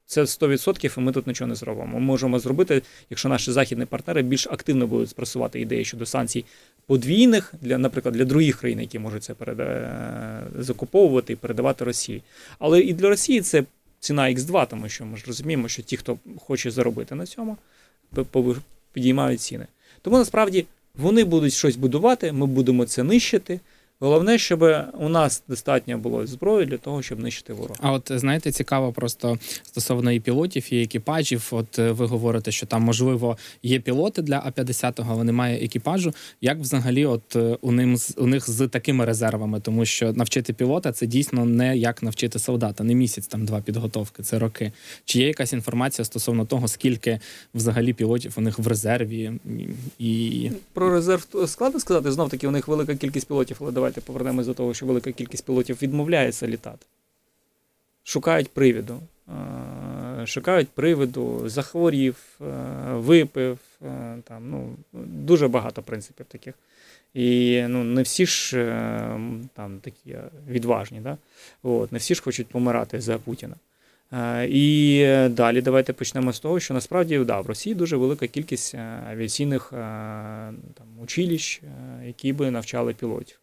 Це 0.05 0.21
100%, 0.21 0.97
і 0.97 1.01
ми 1.01 1.11
тут 1.11 1.27
нічого 1.27 1.47
не 1.47 1.55
зробимо. 1.55 1.93
Ми 1.93 1.99
можемо 1.99 2.39
зробити, 2.39 2.81
якщо 3.09 3.29
наші 3.29 3.51
західні 3.51 3.85
партнери 3.85 4.21
більш 4.21 4.47
активно 4.47 4.87
будуть 4.87 5.15
просувати 5.15 5.61
ідеї 5.61 5.85
щодо 5.85 6.05
санкцій 6.05 6.45
подвійних, 6.85 7.53
для, 7.61 7.77
наприклад, 7.77 8.15
для 8.15 8.25
других 8.25 8.59
країн, 8.59 8.79
які 8.79 8.99
можуть 8.99 9.23
це 9.23 9.33
переда... 9.33 9.63
е, 9.63 10.43
закуповувати 10.59 11.33
і 11.33 11.35
передавати 11.35 11.85
Росії. 11.85 12.21
Але 12.59 12.81
і 12.81 12.93
для 12.93 13.09
Росії 13.09 13.41
це 13.41 13.63
ціна 13.99 14.23
Х2, 14.23 14.67
тому 14.67 14.89
що 14.89 15.05
ми 15.05 15.17
ж 15.17 15.23
розуміємо, 15.27 15.67
що 15.67 15.81
ті, 15.81 15.97
хто 15.97 16.17
хоче 16.39 16.71
заробити 16.71 17.15
на 17.15 17.25
цьому, 17.25 17.57
підіймають 18.93 19.41
ціни. 19.41 19.67
Тому 20.01 20.17
насправді 20.17 20.65
вони 20.95 21.23
будуть 21.23 21.53
щось 21.53 21.75
будувати, 21.75 22.31
ми 22.31 22.45
будемо 22.45 22.85
це 22.85 23.03
нищити. 23.03 23.59
Головне, 24.01 24.37
щоб 24.37 24.61
у 24.99 25.09
нас 25.09 25.43
достатньо 25.47 25.97
було 25.97 26.27
зброї 26.27 26.65
для 26.65 26.77
того, 26.77 27.01
щоб 27.01 27.19
нищити 27.19 27.53
ворога. 27.53 27.79
А 27.83 27.91
от 27.91 28.11
знаєте, 28.15 28.51
цікаво 28.51 28.91
просто 28.93 29.39
стосовно 29.63 30.11
і 30.11 30.19
пілотів, 30.19 30.73
і 30.73 30.81
екіпажів. 30.83 31.47
От 31.51 31.79
е, 31.79 31.91
ви 31.91 32.05
говорите, 32.05 32.51
що 32.51 32.65
там 32.65 32.81
можливо 32.81 33.37
є 33.63 33.79
пілоти 33.79 34.21
для 34.21 34.37
А-50, 34.45 35.05
але 35.09 35.23
немає 35.23 35.65
екіпажу. 35.65 36.13
Як 36.41 36.59
взагалі, 36.59 37.05
от 37.05 37.35
е, 37.35 37.57
у 37.61 37.71
ним 37.71 37.97
з- 37.97 38.15
у 38.17 38.27
них 38.27 38.49
з 38.49 38.67
такими 38.67 39.05
резервами, 39.05 39.59
тому 39.59 39.85
що 39.85 40.13
навчити 40.13 40.53
пілота 40.53 40.91
це 40.91 41.05
дійсно 41.07 41.45
не 41.45 41.77
як 41.77 42.03
навчити 42.03 42.39
солдата, 42.39 42.83
не 42.83 42.95
місяць 42.95 43.27
там 43.27 43.45
два 43.45 43.61
підготовки, 43.61 44.23
це 44.23 44.39
роки. 44.39 44.71
Чи 45.05 45.19
є 45.19 45.27
якась 45.27 45.53
інформація 45.53 46.05
стосовно 46.05 46.45
того, 46.45 46.67
скільки 46.67 47.19
взагалі 47.53 47.93
пілотів 47.93 48.33
у 48.37 48.41
них 48.41 48.59
в 48.59 48.67
резерві 48.67 49.31
і. 49.99 50.51
Про 50.73 50.89
резерв 50.91 51.27
складно 51.47 51.79
сказати. 51.79 52.11
Знов 52.11 52.29
таки, 52.29 52.47
у 52.47 52.51
них 52.51 52.67
велика 52.67 52.95
кількість 52.95 53.27
пілотів, 53.27 53.57
але 53.61 53.71
давайте 53.89 54.01
повернемось 54.01 54.47
до 54.47 54.53
того, 54.53 54.73
що 54.73 54.85
велика 54.85 55.11
кількість 55.11 55.45
пілотів 55.45 55.81
відмовляється 55.81 56.47
літати. 56.47 56.85
Шукають 58.03 58.49
привіду. 58.49 58.99
Шукають 60.25 60.69
приводу, 60.69 61.49
захворів, 61.49 62.39
випив. 62.89 63.59
Там, 64.23 64.49
ну, 64.49 64.75
дуже 65.03 65.47
багато 65.47 65.81
принципів 65.81 66.25
таких. 66.25 66.53
І 67.13 67.61
ну, 67.67 67.83
не 67.83 68.01
всі 68.01 68.25
ж 68.25 68.59
е, 68.59 69.19
там 69.53 69.79
такі 69.79 70.17
відважні, 70.49 70.99
да? 70.99 71.17
От, 71.63 71.91
не 71.91 71.97
всі 71.97 72.15
ж 72.15 72.21
хочуть 72.21 72.47
помирати 72.47 73.01
за 73.01 73.17
Путіна. 73.17 73.55
І 74.49 75.05
далі 75.29 75.61
давайте 75.61 75.93
почнемо 75.93 76.33
з 76.33 76.39
того, 76.39 76.59
що 76.59 76.73
насправді 76.73 77.19
да, 77.19 77.41
в 77.41 77.47
Росії 77.47 77.75
дуже 77.75 77.97
велика 77.97 78.27
кількість 78.27 78.75
е, 78.75 79.03
авіаційних 79.11 79.73
е, 79.73 79.75
там, 80.73 80.87
училищ, 81.01 81.61
які 82.05 82.33
би 82.33 82.51
навчали 82.51 82.93
пілотів. 82.93 83.39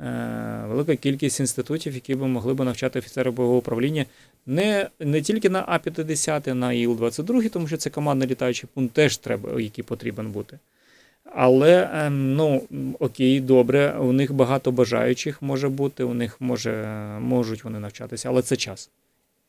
Е, 0.00 0.64
Велика 0.68 0.96
кількість 0.96 1.40
інститутів, 1.40 1.94
які 1.94 2.14
би 2.14 2.26
могли 2.26 2.54
би 2.54 2.64
навчати 2.64 2.98
офіцерів 2.98 3.32
бойового 3.32 3.58
управління 3.58 4.06
не, 4.46 4.88
не 5.00 5.22
тільки 5.22 5.50
на 5.50 5.64
А-50, 5.68 6.54
на 6.54 6.72
ІЛ-22, 6.72 7.50
тому 7.50 7.68
що 7.68 7.76
це 7.76 7.90
командний 7.90 8.28
літаючий 8.28 8.68
пункт 8.74 8.94
теж 8.94 9.16
треба, 9.16 9.60
який 9.60 9.84
потрібен 9.84 10.30
бути. 10.30 10.58
Але 11.24 11.90
ем, 11.92 12.34
ну 12.34 12.62
окей, 12.98 13.40
добре, 13.40 13.98
у 13.98 14.12
них 14.12 14.32
багато 14.32 14.72
бажаючих 14.72 15.42
може 15.42 15.68
бути, 15.68 16.04
у 16.04 16.14
них 16.14 16.40
може, 16.40 16.86
можуть 17.20 17.64
вони 17.64 17.78
навчатися, 17.78 18.28
але 18.28 18.42
це 18.42 18.56
час. 18.56 18.90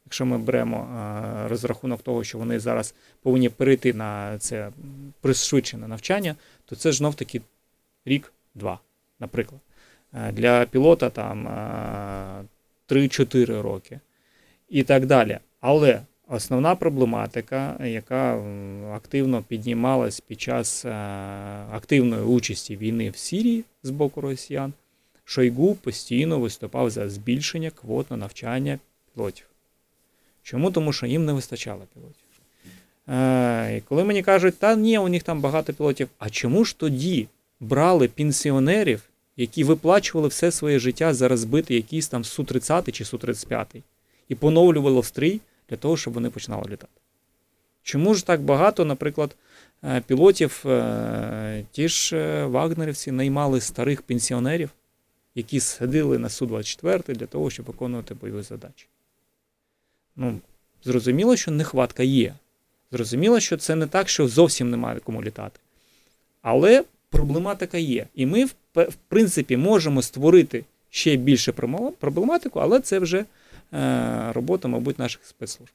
Якщо 0.06 0.26
ми 0.26 0.38
беремо 0.38 0.78
е, 0.78 1.48
розрахунок 1.48 2.02
того, 2.02 2.24
що 2.24 2.38
вони 2.38 2.60
зараз 2.60 2.94
повинні 3.22 3.50
перейти 3.50 3.94
на 3.94 4.38
це 4.38 4.70
пришвидшене 5.22 5.88
навчання, 5.88 6.36
то 6.66 6.76
це 6.76 6.92
ж 6.92 6.98
знов 6.98 7.16
таки 7.16 7.42
рік-два, 8.06 8.80
наприклад. 9.20 9.62
Е, 10.16 10.32
Для 10.32 10.66
пілота 10.66 11.10
там 11.10 11.48
е, 11.48 12.44
3-4 12.90 13.62
роки 13.62 14.00
і 14.70 14.84
так 14.84 15.06
далі. 15.06 15.40
Але 15.62 16.02
основна 16.28 16.76
проблематика, 16.76 17.78
яка 17.86 18.44
активно 18.94 19.42
піднімалась 19.42 20.20
під 20.20 20.42
час 20.42 20.86
е, 20.86 20.90
активної 21.72 22.24
участі 22.24 22.78
війни 22.78 23.10
в 23.10 23.18
Сирії 23.18 23.64
з 23.84 23.90
боку 23.90 24.22
росіян, 24.22 24.74
Шойгу 25.28 25.76
постійно 25.76 26.40
виступав 26.40 26.90
за 26.90 27.10
збільшення 27.10 27.70
квот 27.70 28.12
на 28.12 28.18
навчання 28.18 28.80
пілотів. 29.16 29.46
Чому? 30.44 30.72
Тому 30.72 30.94
що 30.94 31.06
їм 31.06 31.26
не 31.26 31.34
вистачало 31.34 31.82
пілотів. 31.94 32.26
Е, 33.08 33.78
і 33.78 33.82
коли 33.82 34.04
мені 34.04 34.24
кажуть, 34.24 34.60
та 34.60 34.76
ні, 34.76 34.98
у 34.98 35.08
них 35.08 35.24
там 35.24 35.42
багато 35.42 35.74
пілотів, 35.74 36.10
а 36.20 36.30
чому 36.30 36.66
ж 36.66 36.78
тоді 36.78 37.28
брали 37.60 38.08
пенсіонерів, 38.08 39.04
які 39.38 39.64
виплачували 39.64 40.28
все 40.28 40.52
своє 40.52 40.80
життя 40.80 41.14
за 41.14 41.28
розбитий 41.28 41.78
якийсь 41.78 42.08
там 42.08 42.24
Су-30 42.24 42.92
чи 42.92 43.04
Су-35 43.04 43.66
і 44.30 44.36
поновлювали 44.36 45.00
в 45.00 45.06
стрій 45.06 45.42
для 45.70 45.78
того, 45.78 45.98
щоб 45.98 46.14
вони 46.14 46.30
починали 46.30 46.64
літати? 46.64 47.02
Чому 47.84 48.14
ж 48.14 48.26
так 48.26 48.42
багато, 48.42 48.86
наприклад, 48.86 49.36
е, 49.84 50.02
пілотів, 50.02 50.64
е, 50.66 51.66
ті 51.72 51.90
ж 51.90 52.18
е, 52.18 52.46
вагнерівці 52.46 53.12
наймали 53.12 53.62
старих 53.62 54.02
пенсіонерів, 54.02 54.70
які 55.36 55.60
садили 55.60 56.18
на 56.18 56.28
Су-24 56.28 57.16
для 57.16 57.26
того, 57.26 57.50
щоб 57.50 57.66
виконувати 57.66 58.14
бойові 58.14 58.42
задачі? 58.42 58.88
Ну, 60.16 60.40
зрозуміло, 60.84 61.36
що 61.36 61.52
нехватка 61.52 62.04
є. 62.04 62.36
Зрозуміло, 62.92 63.40
що 63.40 63.58
це 63.58 63.76
не 63.76 63.88
так, 63.88 64.10
що 64.10 64.28
зовсім 64.28 64.70
немає 64.70 65.00
кому 65.00 65.24
літати. 65.24 65.60
Але 66.42 66.84
проблематика 67.10 67.78
є. 67.78 68.08
І 68.16 68.26
ми, 68.26 68.46
в 68.76 68.96
принципі, 69.08 69.58
можемо 69.58 70.02
створити 70.02 70.64
ще 70.90 71.16
більше 71.16 71.52
проблематику, 72.00 72.60
але 72.60 72.80
це 72.80 73.00
вже 73.00 73.26
е, 73.74 74.32
робота, 74.34 74.68
мабуть, 74.68 75.00
наших 75.00 75.22
спецслужб. 75.26 75.74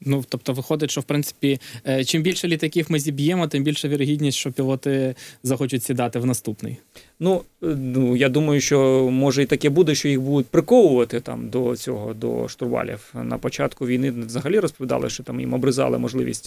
Ну, 0.00 0.24
тобто, 0.28 0.52
виходить, 0.52 0.90
що 0.90 1.00
в 1.00 1.04
принципі, 1.04 1.60
е, 1.88 2.04
чим 2.04 2.22
більше 2.22 2.48
літаків 2.48 2.86
ми 2.88 2.98
зіб'ємо, 2.98 3.48
тим 3.48 3.62
більше 3.62 3.88
вірогідність, 3.88 4.38
що 4.38 4.52
пілоти 4.52 5.14
захочуть 5.42 5.84
сідати 5.84 6.18
в 6.18 6.26
наступний. 6.26 6.76
Ну, 7.20 7.42
е, 7.62 7.66
ну, 7.66 8.16
я 8.16 8.28
думаю, 8.28 8.60
що 8.60 9.08
може 9.10 9.42
і 9.42 9.46
таке 9.46 9.70
буде, 9.70 9.94
що 9.94 10.08
їх 10.08 10.20
будуть 10.20 10.46
приковувати 10.46 11.20
там 11.20 11.48
до 11.48 11.76
цього, 11.76 12.14
до 12.14 12.48
штурвалів. 12.48 13.14
На 13.14 13.38
початку 13.38 13.86
війни 13.86 14.10
взагалі 14.10 14.58
розповідали, 14.58 15.10
що 15.10 15.22
там 15.22 15.40
їм 15.40 15.54
обрізали 15.54 15.98
можливість 15.98 16.46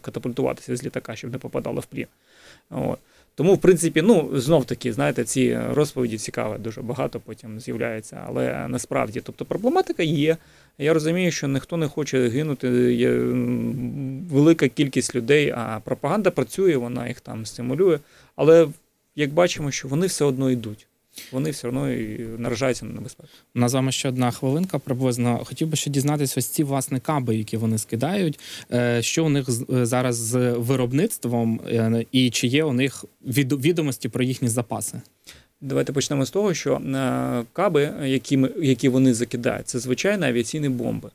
катапультуватися 0.00 0.76
з 0.76 0.84
літака, 0.84 1.16
щоб 1.16 1.32
не 1.32 1.38
попадали 1.38 1.80
в 1.80 1.86
плін. 1.86 2.06
От. 2.70 2.98
Тому, 3.34 3.54
в 3.54 3.58
принципі, 3.58 4.02
ну 4.02 4.30
знов 4.34 4.64
таки, 4.64 4.92
знаєте, 4.92 5.24
ці 5.24 5.58
розповіді 5.70 6.18
цікаві, 6.18 6.58
дуже 6.58 6.82
багато 6.82 7.20
потім 7.20 7.60
з'являється. 7.60 8.24
Але 8.26 8.68
насправді, 8.68 9.20
тобто 9.24 9.44
проблематика 9.44 10.02
є. 10.02 10.36
Я 10.78 10.94
розумію, 10.94 11.30
що 11.30 11.48
ніхто 11.48 11.76
не 11.76 11.88
хоче 11.88 12.28
гинути. 12.28 12.68
Є 12.94 13.10
велика 14.30 14.68
кількість 14.68 15.14
людей, 15.14 15.54
а 15.56 15.80
пропаганда 15.84 16.30
працює, 16.30 16.76
вона 16.76 17.08
їх 17.08 17.20
там 17.20 17.46
стимулює. 17.46 17.98
Але 18.36 18.68
як 19.16 19.32
бачимо, 19.32 19.70
що 19.70 19.88
вони 19.88 20.06
все 20.06 20.24
одно 20.24 20.50
йдуть. 20.50 20.86
Вони 21.32 21.50
все 21.50 21.68
одно 21.68 21.92
і 21.92 22.18
наражаються 22.38 22.84
на 22.84 22.92
небезпеку. 22.92 23.28
У 23.54 23.58
нас 23.58 23.70
з 23.70 23.74
вами 23.74 23.92
ще 23.92 24.08
одна 24.08 24.30
хвилинка 24.30 24.78
приблизно. 24.78 25.44
Хотів 25.44 25.68
би 25.68 25.76
ще 25.76 25.90
дізнатися 25.90 26.34
ось 26.38 26.46
ці 26.46 26.64
власне 26.64 27.00
каби, 27.00 27.36
які 27.36 27.56
вони 27.56 27.78
скидають. 27.78 28.40
е, 28.72 29.02
Що 29.02 29.24
у 29.24 29.28
них 29.28 29.48
е, 29.72 29.86
зараз 29.86 30.16
з 30.16 30.52
виробництвом, 30.52 31.60
е, 31.68 32.04
і 32.12 32.30
чи 32.30 32.46
є 32.46 32.64
у 32.64 32.72
них 32.72 33.04
від- 33.26 33.52
відомості 33.52 34.08
про 34.08 34.24
їхні 34.24 34.48
запаси? 34.48 35.00
Давайте 35.60 35.92
почнемо 35.92 36.26
з 36.26 36.30
того, 36.30 36.54
що 36.54 36.80
каби, 37.52 37.92
які, 38.04 38.36
ми, 38.36 38.50
які 38.62 38.88
вони 38.88 39.14
закидають, 39.14 39.68
це 39.68 39.78
звичайні 39.78 40.24
авіаційні 40.26 40.68
бомби, 40.68 41.10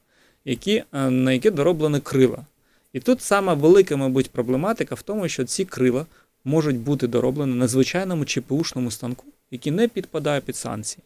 які, 0.46 0.84
на 0.94 1.32
які 1.32 1.50
дороблені 1.50 2.00
крила. 2.00 2.46
І 2.94 3.00
тут 3.00 3.22
сама 3.22 3.54
велика, 3.54 3.96
мабуть, 3.98 4.30
проблематика 4.32 4.96
в 4.96 5.02
тому, 5.02 5.28
що 5.30 5.44
ці 5.44 5.66
крила 5.66 6.06
можуть 6.46 6.78
бути 6.78 7.08
дороблені 7.08 7.56
на 7.56 7.68
звичайному 7.68 8.26
ЧПУшному 8.26 8.92
станку, 8.92 9.26
який 9.52 9.72
не 9.72 9.88
підпадає 9.88 10.42
під 10.42 10.56
санкції. 10.56 11.04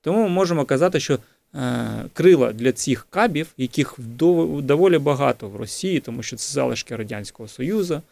Тому 0.00 0.22
ми 0.22 0.28
можемо 0.28 0.64
казати, 0.64 1.00
що 1.00 1.18
е, 1.54 2.04
крила 2.12 2.52
для 2.52 2.72
цих 2.72 3.06
кабів, 3.10 3.48
яких 3.56 3.94
доволі 3.98 4.98
багато 4.98 5.48
в 5.48 5.56
Росії, 5.56 6.00
тому 6.00 6.22
що 6.22 6.36
це 6.36 6.52
залишки 6.52 6.96
Радянського 6.96 7.48
Союзу, 7.48 8.02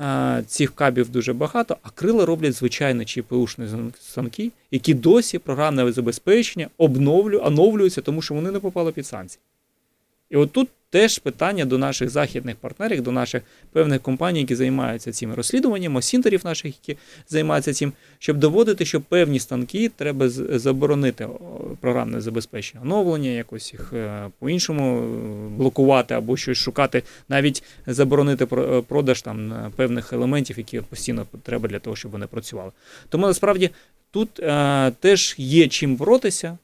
е, 0.00 0.44
цих 0.46 0.74
кабів 0.74 1.08
дуже 1.08 1.32
багато, 1.32 1.76
а 1.82 1.90
крила 1.90 2.26
роблять 2.26 2.52
звичайні 2.52 3.04
ЧПУшні 3.04 3.68
станки, 4.00 4.50
які 4.70 4.94
досі 4.94 5.38
програмне 5.38 5.92
забезпечення 5.92 6.68
обновлю, 6.78 7.40
оновлюються, 7.44 8.02
тому 8.02 8.22
що 8.22 8.34
вони 8.34 8.50
не 8.50 8.60
попали 8.60 8.92
під 8.92 9.06
санкції. 9.06 9.40
І 10.30 10.36
от 10.36 10.52
тут 10.52 10.68
теж 10.90 11.18
питання 11.18 11.64
до 11.64 11.78
наших 11.78 12.10
західних 12.10 12.56
партнерів, 12.56 13.02
до 13.02 13.12
наших 13.12 13.42
певних 13.72 14.02
компаній, 14.02 14.40
які 14.40 14.54
займаються 14.54 15.12
цими 15.12 15.34
розслідуваннями, 15.34 16.02
сінтерів 16.02 16.40
наших, 16.44 16.74
які 16.88 17.00
займаються 17.28 17.72
цим, 17.72 17.92
щоб 18.18 18.36
доводити, 18.36 18.84
що 18.84 19.00
певні 19.00 19.38
станки 19.38 19.88
треба 19.96 20.28
заборонити 20.28 21.28
програмне 21.80 22.20
забезпечення, 22.20 22.82
оновлення, 22.82 23.30
якось 23.30 23.72
їх 23.72 23.92
е, 23.92 24.30
по-іншому 24.38 24.98
е, 24.98 25.56
блокувати 25.56 26.14
або 26.14 26.36
щось 26.36 26.58
шукати, 26.58 27.02
навіть 27.28 27.62
заборонити 27.86 28.44
е, 28.52 28.82
продаж 28.82 29.22
там 29.22 29.72
певних 29.76 30.12
елементів, 30.12 30.58
які 30.58 30.80
постійно 30.80 31.26
треба 31.42 31.68
для 31.68 31.78
того, 31.78 31.96
щоб 31.96 32.12
вони 32.12 32.26
працювали. 32.26 32.70
Тому 33.08 33.26
насправді 33.26 33.70
тут 34.10 34.40
е, 34.40 34.90
теж 35.00 35.34
є 35.38 35.68
чим 35.68 35.96
боротися. 35.96 36.58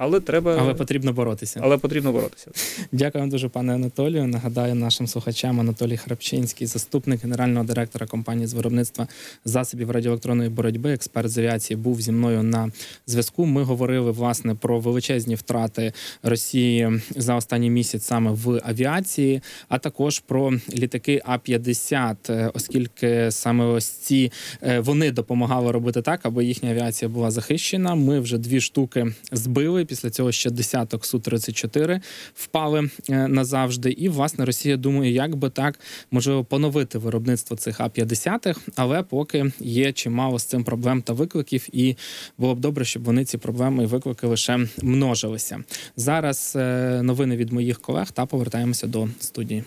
Але 0.00 0.20
треба 0.20 0.56
Але 0.60 0.74
потрібно 0.74 1.12
боротися. 1.12 1.60
але 1.62 1.78
потрібно 1.78 2.12
боротися. 2.12 2.50
Дякую 2.92 3.26
дуже, 3.26 3.48
пане 3.48 3.74
Анатолію. 3.74 4.26
Нагадаю 4.26 4.74
нашим 4.74 5.06
слухачам 5.06 5.60
Анатолій 5.60 5.96
Храпчинський, 5.96 6.66
заступник 6.66 7.22
генерального 7.22 7.64
директора 7.64 8.06
компанії 8.06 8.46
з 8.46 8.54
виробництва 8.54 9.06
засобів 9.44 9.90
радіоелектронної 9.90 10.50
боротьби, 10.50 10.92
експерт 10.92 11.28
з 11.28 11.38
авіації, 11.38 11.76
був 11.76 12.00
зі 12.00 12.12
мною 12.12 12.42
на 12.42 12.72
зв'язку. 13.06 13.46
Ми 13.46 13.62
говорили 13.62 14.10
власне 14.10 14.54
про 14.54 14.80
величезні 14.80 15.34
втрати 15.34 15.92
Росії 16.22 17.00
за 17.16 17.34
останній 17.34 17.70
місяць 17.70 18.04
саме 18.04 18.30
в 18.30 18.60
авіації, 18.64 19.42
а 19.68 19.78
також 19.78 20.18
про 20.18 20.52
літаки 20.74 21.22
А-50, 21.24 22.16
е, 22.28 22.50
оскільки 22.54 23.30
саме 23.30 23.64
ось 23.64 23.88
ці 23.88 24.32
е, 24.62 24.80
вони 24.80 25.10
допомагали 25.10 25.72
робити 25.72 26.02
так, 26.02 26.20
аби 26.22 26.44
їхня 26.44 26.70
авіація 26.70 27.08
була 27.08 27.30
захищена. 27.30 27.94
Ми 27.94 28.20
вже 28.20 28.38
дві 28.38 28.60
штуки 28.60 29.06
збили. 29.32 29.86
Після 29.90 30.10
цього 30.10 30.32
ще 30.32 30.50
десяток 30.50 31.06
су 31.06 31.18
34 31.18 32.00
впали 32.34 32.90
е, 33.08 33.28
назавжди. 33.28 33.90
І 33.90 34.08
власне 34.08 34.44
Росія 34.44 34.76
думає, 34.76 35.12
як 35.12 35.36
би 35.36 35.50
так 35.50 35.80
можливо 36.10 36.44
поновити 36.44 36.98
виробництво 36.98 37.56
цих 37.56 37.80
А-50, 37.80 38.56
але 38.76 39.02
поки 39.02 39.52
є 39.60 39.92
чимало 39.92 40.38
з 40.38 40.44
цим 40.44 40.64
проблем 40.64 41.02
та 41.02 41.12
викликів, 41.12 41.66
і 41.72 41.96
було 42.38 42.54
б 42.54 42.60
добре, 42.60 42.84
щоб 42.84 43.04
вони 43.04 43.24
ці 43.24 43.38
проблеми 43.38 43.82
і 43.82 43.86
виклики 43.86 44.26
лише 44.26 44.66
множилися. 44.82 45.64
Зараз 45.96 46.52
е, 46.56 47.00
новини 47.02 47.36
від 47.36 47.52
моїх 47.52 47.80
колег 47.80 48.10
та 48.10 48.26
повертаємося 48.26 48.86
до 48.86 49.08
студії. 49.20 49.64